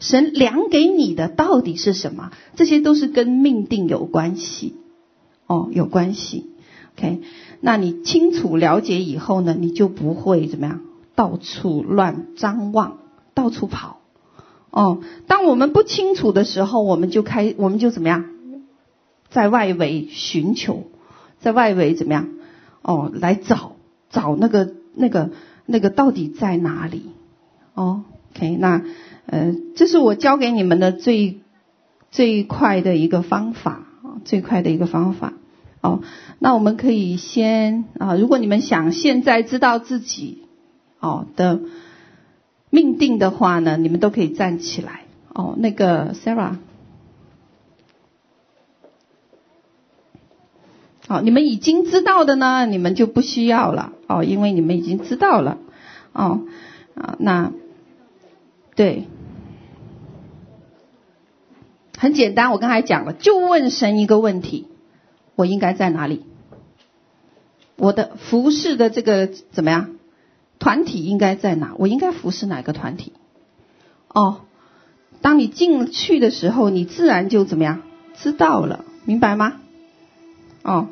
[0.00, 2.32] 神量给你的到底是什么？
[2.56, 4.74] 这些都是跟命定有关系，
[5.46, 6.50] 哦，有关系。
[6.96, 7.20] OK，
[7.60, 10.80] 那你清楚了解以后呢，你就不会怎么样，
[11.14, 12.98] 到处乱张望，
[13.32, 14.00] 到处跑。
[14.72, 18.24] 哦，当我们不清楚的时候，我们就开，我们就怎么样，
[19.30, 20.90] 在外围寻求，
[21.38, 22.28] 在外围怎么样？
[22.82, 23.76] 哦，来找
[24.10, 25.30] 找那个那个
[25.66, 27.10] 那个到底在哪里？
[27.74, 28.02] 哦
[28.34, 28.82] ，OK，那。
[29.24, 31.38] 呃，这是我教给你们的最
[32.10, 33.86] 最快的一个方法，
[34.24, 35.34] 最快的一个方法。
[35.80, 36.00] 哦，
[36.40, 40.42] 那我们可以先啊，如果你们想现在知道自己
[40.98, 41.60] 哦的
[42.74, 45.02] 命定的话呢，你们都可以站起来。
[45.34, 46.56] 哦，那个 Sarah，
[51.06, 53.92] 好，你们已经知道的呢，你们就不需要了。
[54.06, 55.58] 哦，因为你们已经知道了。
[56.14, 56.40] 哦，
[56.94, 57.52] 啊，那。
[58.74, 59.06] 对，
[61.98, 64.66] 很简单，我刚才讲了，就问神一个问题：
[65.36, 66.24] 我应该在哪里？
[67.76, 69.90] 我的服饰的这个怎么样？
[70.62, 71.74] 团体应该在哪？
[71.76, 73.12] 我应该服侍哪个团体？
[74.06, 74.42] 哦，
[75.20, 77.82] 当你进去的时候，你自然就怎么样？
[78.14, 79.54] 知道了，明白吗？
[80.62, 80.86] 哦。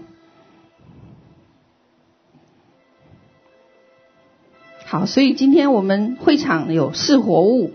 [4.87, 7.71] 好，所以今天我们会场有是活物，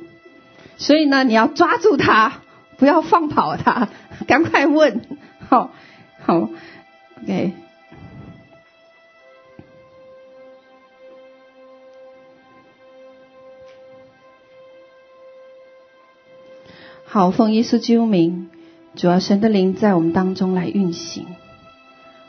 [0.75, 2.41] 所以呢，你要抓住它，
[2.77, 3.87] 不要放跑它，
[4.27, 4.99] 赶快问，
[5.47, 5.71] 好，
[6.25, 6.49] 好
[7.23, 7.53] ，OK。
[17.15, 18.49] 好，奉耶稣基督名，
[18.97, 21.25] 主要神的灵在我们当中来运行，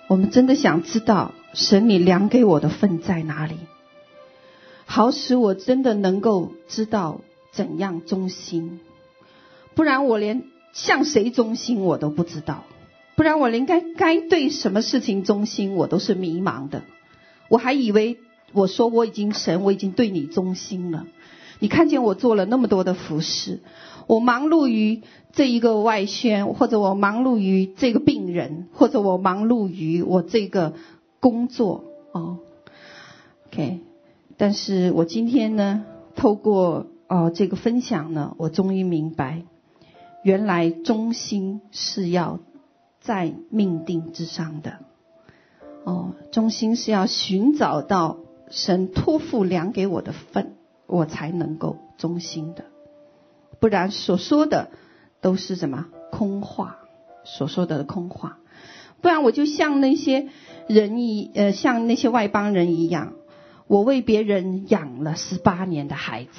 [0.06, 3.56] 我们真的想知道神你量给我的份在哪里。
[4.84, 8.78] 好使我真的能够知道怎样忠心，
[9.74, 12.62] 不然我连向谁忠心我都不知道，
[13.16, 16.82] 不然我连该该对什么事情忠心我都是迷茫的。
[17.48, 18.18] 我还以为
[18.52, 21.06] 我说我已经神，我已经对你忠心了。
[21.59, 23.61] 你看见我做了那么多的服饰，
[24.07, 25.03] 我忙碌于
[25.33, 30.74] 这一个外宣，或者我忙碌于这个病人，或者我忙碌于我这个
[31.20, 32.39] 工作哦。
[33.49, 33.81] OK。
[34.39, 39.45] 但是我今天呢，透过哦这个分享呢，我终于明白，
[40.23, 42.39] 原来中心是要
[43.01, 44.81] 在命定之上的。
[45.85, 48.19] 哦，中心是要寻找到
[48.51, 50.56] 神托付量给我的份，
[50.86, 52.64] 我才能够忠心的。
[53.60, 54.70] 不然所说的
[55.20, 56.78] 都是什么空话，
[57.24, 58.38] 所说的空话。
[59.00, 60.28] 不然我就像那些
[60.68, 63.12] 人一呃，像那些外邦人一样。
[63.68, 66.30] 我为别人养了十八年的孩子，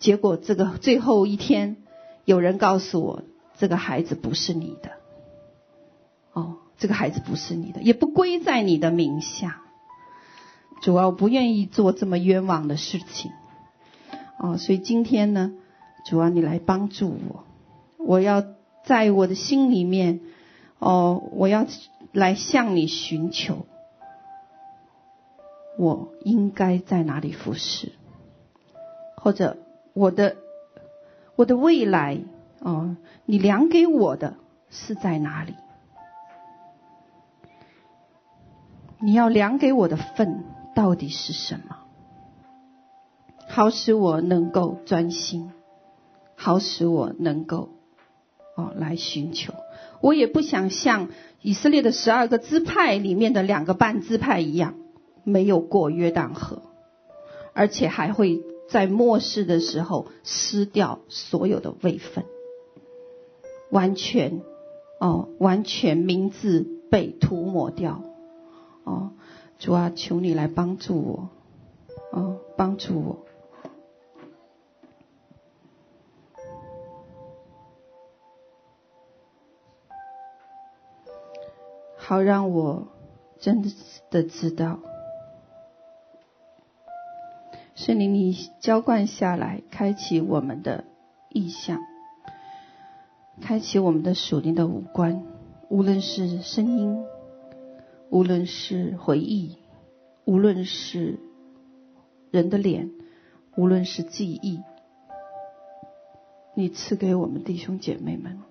[0.00, 1.76] 结果这个最后一天，
[2.24, 3.22] 有人告诉我，
[3.56, 4.90] 这个孩子不是你的。
[6.32, 9.62] 哦，这个孩子不是你的，也不归在你的名下。
[10.82, 13.30] 主要，不愿意做这么冤枉的事情。
[14.44, 15.54] 哦，所以今天呢，
[16.04, 17.44] 主啊，你来帮助我，
[17.96, 18.44] 我要
[18.84, 20.20] 在我的心里面，
[20.78, 21.64] 哦，我要
[22.12, 23.64] 来向你寻求。
[25.78, 27.92] 我应该在哪里服侍？
[29.16, 29.56] 或者
[29.94, 30.36] 我的
[31.36, 32.18] 我的未来
[32.60, 34.34] 哦，你量给我的
[34.68, 35.54] 是在哪里？
[38.98, 40.44] 你要量给我的份
[40.74, 41.78] 到底是什么？
[43.54, 45.52] 好使我能够专心，
[46.34, 47.68] 好使我能够
[48.56, 49.54] 哦来寻求。
[50.00, 51.10] 我也不想像
[51.40, 54.74] 以色列的十二个支派里面的两个半支派一样。
[55.22, 56.62] 没有过约旦河，
[57.52, 62.24] 而且还会在末世的时候失掉所有的位分，
[63.70, 64.42] 完全
[64.98, 68.02] 哦，完全名字被涂抹掉
[68.82, 69.12] 哦。
[69.60, 71.28] 主啊，求你来帮助我
[72.12, 73.24] 哦，帮助我，
[82.06, 82.88] 好让我
[83.40, 83.64] 真
[84.10, 84.78] 的知道。
[87.74, 90.84] 圣灵，你浇灌下来，开启我们的
[91.30, 91.80] 意象，
[93.40, 95.24] 开启我们的属灵的五官，
[95.70, 97.02] 无论是声音，
[98.10, 99.56] 无论是回忆，
[100.26, 101.18] 无论是
[102.30, 102.90] 人的脸，
[103.56, 104.60] 无论是记忆，
[106.54, 108.42] 你赐给我们弟兄姐妹们。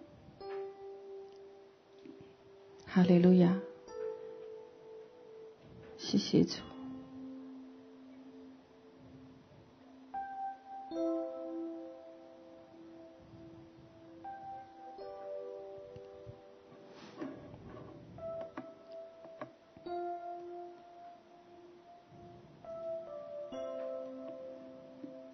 [2.96, 3.60] 哈利路亚，
[5.98, 6.60] 谢谢主。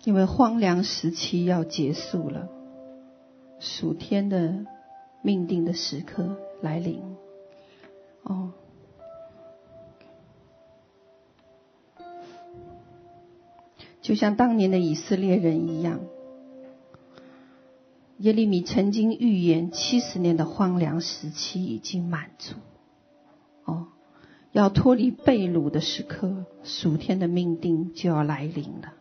[0.06, 2.48] 因为荒凉时期要结束了，
[3.60, 4.66] 暑天的
[5.22, 7.04] 命定的时刻来临。
[8.24, 8.52] 哦，
[14.02, 16.00] 就像当年的以色列人一样，
[18.18, 22.56] 耶利米曾经预言七十年的荒凉时期已经满足。
[23.66, 23.88] 哦，
[24.52, 28.94] 要脱离被掳的时刻，属天的命定就要来临了。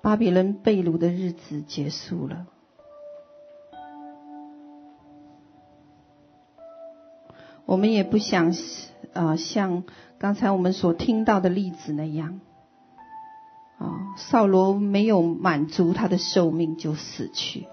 [0.00, 2.46] 巴比伦被掳的日子结束了，
[7.68, 8.54] 我们也不想
[9.12, 9.84] 啊，像
[10.16, 12.40] 刚才我们所听到的例子那样，
[13.76, 17.66] 啊，扫罗没有满足他的寿命就死去，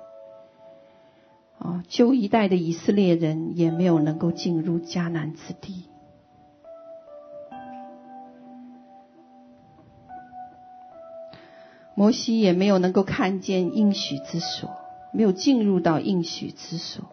[1.60, 5.86] 啊，旧一代的以色列人也没有能够进入迦南之地。
[11.96, 14.70] 摩西也没有能够看见应许之所，
[15.14, 17.06] 没有进入到应许之所。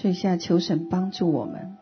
[0.00, 1.76] 所以现在求神帮助我们。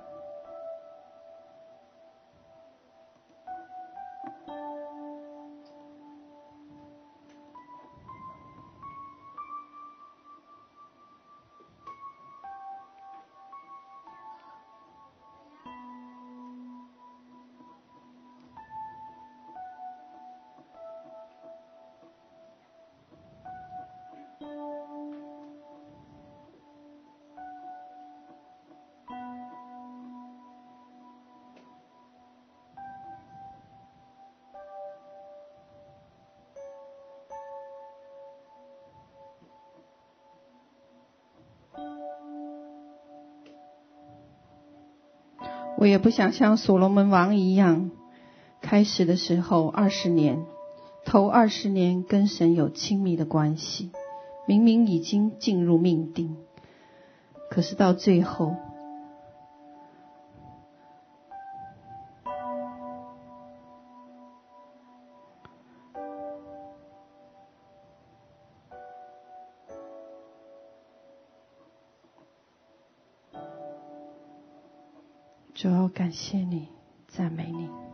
[46.07, 47.91] 不想像所罗门王一样，
[48.61, 50.47] 开始的时候二十年，
[51.05, 53.91] 头二十年跟神有亲密的关系，
[54.47, 56.37] 明明已经进入命定，
[57.51, 58.55] 可是到最后。
[75.97, 76.69] 感谢你，
[77.09, 77.86] 赞美你。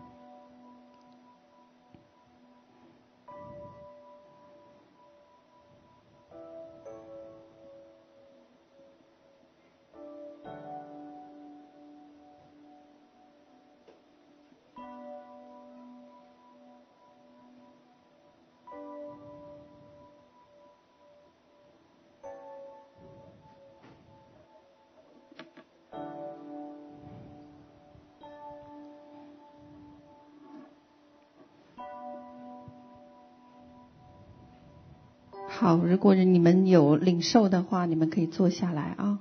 [35.63, 39.21] 好，如果你们有领受的话，你们可以坐下来啊，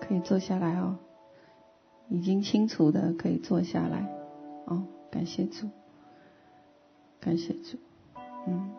[0.00, 0.96] 可以坐下来哦。
[2.08, 4.08] 已经清楚的可以坐下来，
[4.64, 5.68] 哦，感谢主，
[7.20, 7.76] 感谢主，
[8.46, 8.70] 嗯，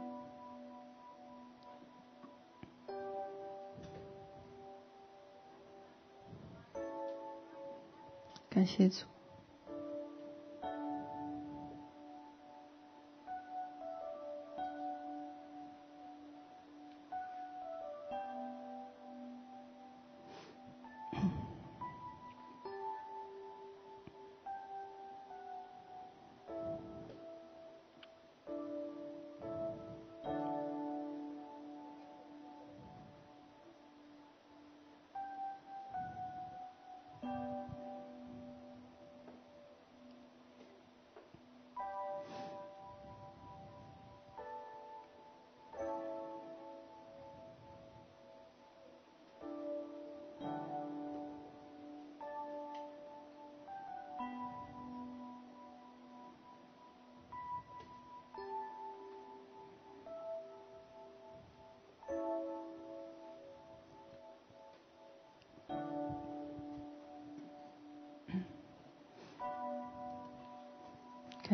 [8.50, 9.06] 感谢主。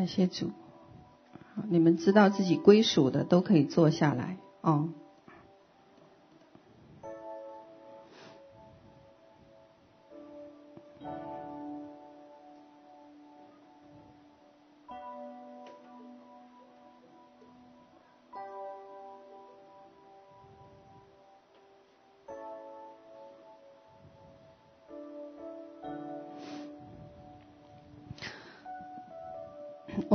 [0.04, 0.50] 感谢主，
[1.70, 4.90] 你们知道自己归属的都可以坐下来哦。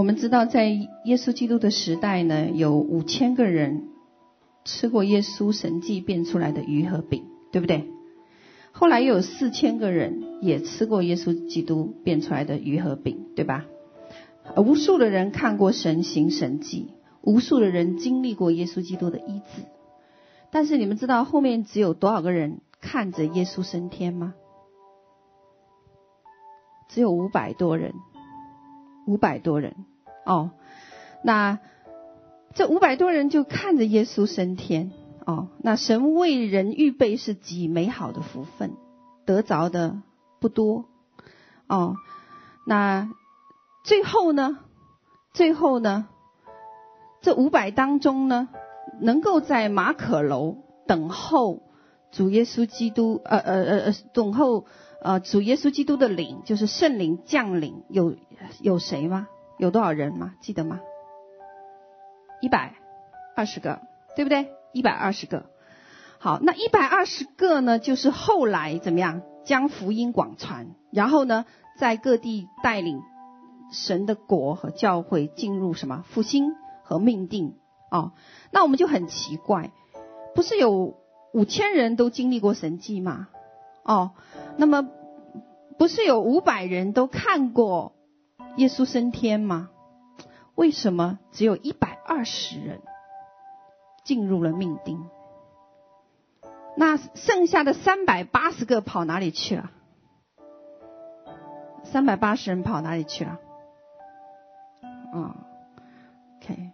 [0.09, 3.89] 我们知道在耶稣基督的时代呢，有五千个人
[4.65, 7.87] 吃过耶稣神迹变出来的鱼和饼，对不对？
[8.71, 13.67] 后来又有四千个人也吃过耶稣基督变出来的鱼和饼，对吧？
[14.57, 16.87] 无数的人看过神行神迹，
[17.21, 19.61] 无数的人经历过耶稣基督的医治。
[20.49, 24.33] 但是你们知道后面只有多少个人看着耶稣升天吗？
[26.87, 27.93] 只有五百多人，
[29.05, 29.75] 五百多人
[30.29, 30.51] 哦。
[31.23, 31.59] 那
[32.53, 34.91] 这五百多人就看着耶稣升天
[35.25, 35.49] 哦。
[35.61, 38.71] 那神为人预备是极美好的福分，
[39.25, 40.01] 得着的
[40.39, 40.85] 不多
[41.67, 41.95] 哦。
[42.65, 43.09] 那
[43.83, 44.59] 最后呢？
[45.33, 46.07] 最后呢？
[47.21, 48.49] 这五百当中呢？
[49.01, 50.57] 能够在马可楼
[50.87, 51.61] 等候
[52.11, 54.65] 主耶稣基督，呃呃呃呃，等候
[55.01, 58.15] 呃主耶稣基督的灵，就是圣灵降临，有
[58.61, 59.27] 有谁吗？
[59.59, 60.35] 有多少人吗？
[60.39, 60.79] 记得吗？
[62.39, 62.75] 一百
[63.35, 63.81] 二十个，
[64.15, 64.47] 对不对？
[64.71, 65.47] 一百二十个。
[66.17, 71.45] 好，那一百二十个呢，就是后来怎么样将福音广传，然后呢，
[71.77, 73.01] 在各地带领
[73.71, 77.55] 神的国和教会进入什么复兴和命定。
[77.91, 78.13] 哦，
[78.51, 79.71] 那我们就很奇怪，
[80.35, 80.95] 不是有
[81.33, 83.27] 五千人都经历过神迹吗？
[83.83, 84.11] 哦，
[84.55, 84.87] 那么
[85.77, 87.93] 不是有五百人都看过
[88.59, 89.69] 耶稣升天吗？
[90.55, 92.81] 为什么只有一百二十人
[94.03, 95.09] 进入了命定？
[96.75, 99.71] 那剩下的三百八十个跑哪里去了？
[101.85, 103.39] 三百八十人跑哪里去了？
[105.13, 105.35] 哦
[106.41, 106.71] ，OK。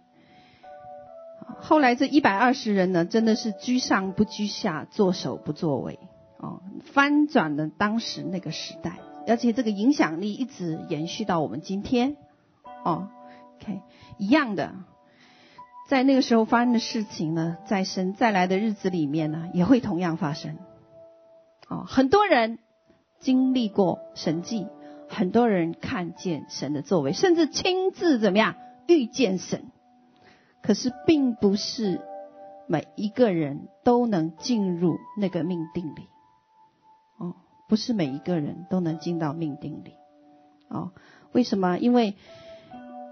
[1.60, 6.00] 后来这一百二十人呢，真的是居上不居下，作首不作尾，
[6.38, 6.60] 哦，
[6.92, 12.16] 翻转了当时那个时代，而且这个影响力一直延续到我们今天，
[12.84, 13.08] 哦
[13.60, 13.80] ，OK，
[14.18, 14.74] 一样的，
[15.88, 20.56] 在那个时候发生的事情呢，在神再来的日子里面呢，也会同样发生，
[21.68, 22.58] 哦，很多人
[23.20, 24.66] 经历过神迹，
[25.08, 28.54] 很多人看见神的作为，甚至亲自怎么样
[28.86, 29.70] 遇见神。
[30.62, 32.00] 可是，并不是
[32.66, 36.08] 每一个人都能进入那个命定里，
[37.68, 39.94] 不是每一个人都能进到命定里，
[40.68, 40.92] 哦，
[41.32, 41.78] 为什么？
[41.78, 42.14] 因为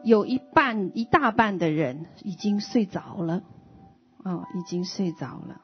[0.04, 3.42] 有一半、一大半的人已经睡着了，
[4.22, 5.60] 哦，已经睡着了，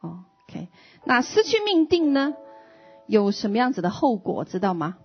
[0.00, 0.68] 哦，OK，
[1.04, 2.34] 那失去命定呢？
[3.06, 4.44] 有什么样子的后果？
[4.44, 4.96] 知道吗？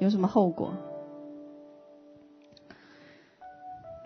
[0.00, 0.74] 有什么后果？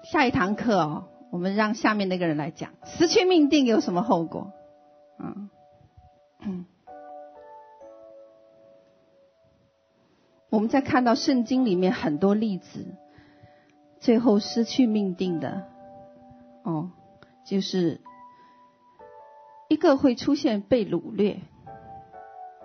[0.04, 4.52] 下一堂课哦，我们让下面那个人来讲，失去命定有什么后果？
[5.18, 5.48] 嗯
[6.40, 6.66] 嗯，
[10.50, 12.86] 我们在看到圣经里面很多例子，
[14.00, 15.66] 最后失去命定的，
[16.62, 16.90] 哦，
[17.44, 18.00] 就是
[19.68, 21.40] 一个会出现被掳掠，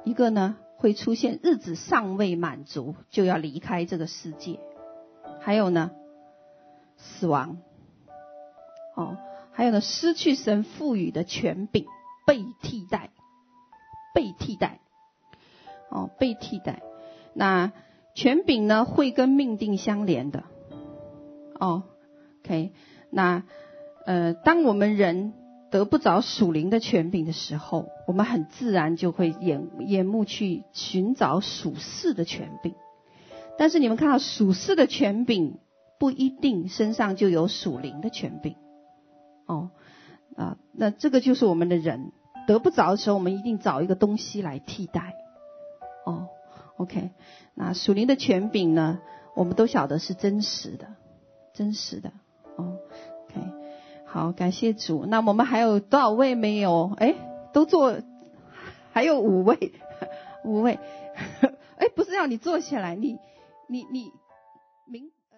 [0.03, 4.60] 一个呢会出现日子尚未满足就要离开这个世界，
[5.39, 5.91] 还有呢。
[6.95, 7.57] 死亡，
[8.95, 9.18] 哦，
[9.51, 11.85] 还有呢，失去神赋予的权柄，
[12.26, 13.10] 被替代，
[14.14, 14.80] 被替代，
[15.89, 16.81] 哦，被替代。
[17.34, 17.72] 那
[18.15, 20.43] 权柄呢，会跟命定相连的，
[21.60, 21.84] 哦
[22.41, 22.72] ，OK。
[23.10, 23.43] 那
[24.05, 25.34] 呃，当我们人
[25.72, 32.76] 得不着属灵的权柄的时候，我们很自然就会眼眼目去寻找属世的权柄。
[33.57, 35.60] 但是你们看到属世的权柄。
[35.99, 38.57] 不一定身上就有属灵的权柄，
[39.45, 39.69] 哦，
[40.35, 42.11] 啊，那这个就是我们的人
[42.45, 45.14] 得不着的时候，我们一定找一个东西来替代，
[46.05, 46.27] 哦
[46.78, 47.12] ，OK，
[47.56, 49.00] 那属灵的权柄呢，
[49.36, 50.88] 我们都晓得是真实的，
[51.54, 52.12] 真实的，
[52.56, 52.78] 哦
[53.26, 53.41] ，OK，
[54.06, 55.06] 好，感谢主。
[55.06, 56.94] 那我们还有多少位没有？
[56.98, 57.16] 哎，
[57.54, 57.98] 都坐，
[58.91, 59.74] 还有五位，
[60.44, 60.80] 五位，
[61.78, 63.18] 哎，不是让你坐下来，你，
[63.68, 64.12] 你，你。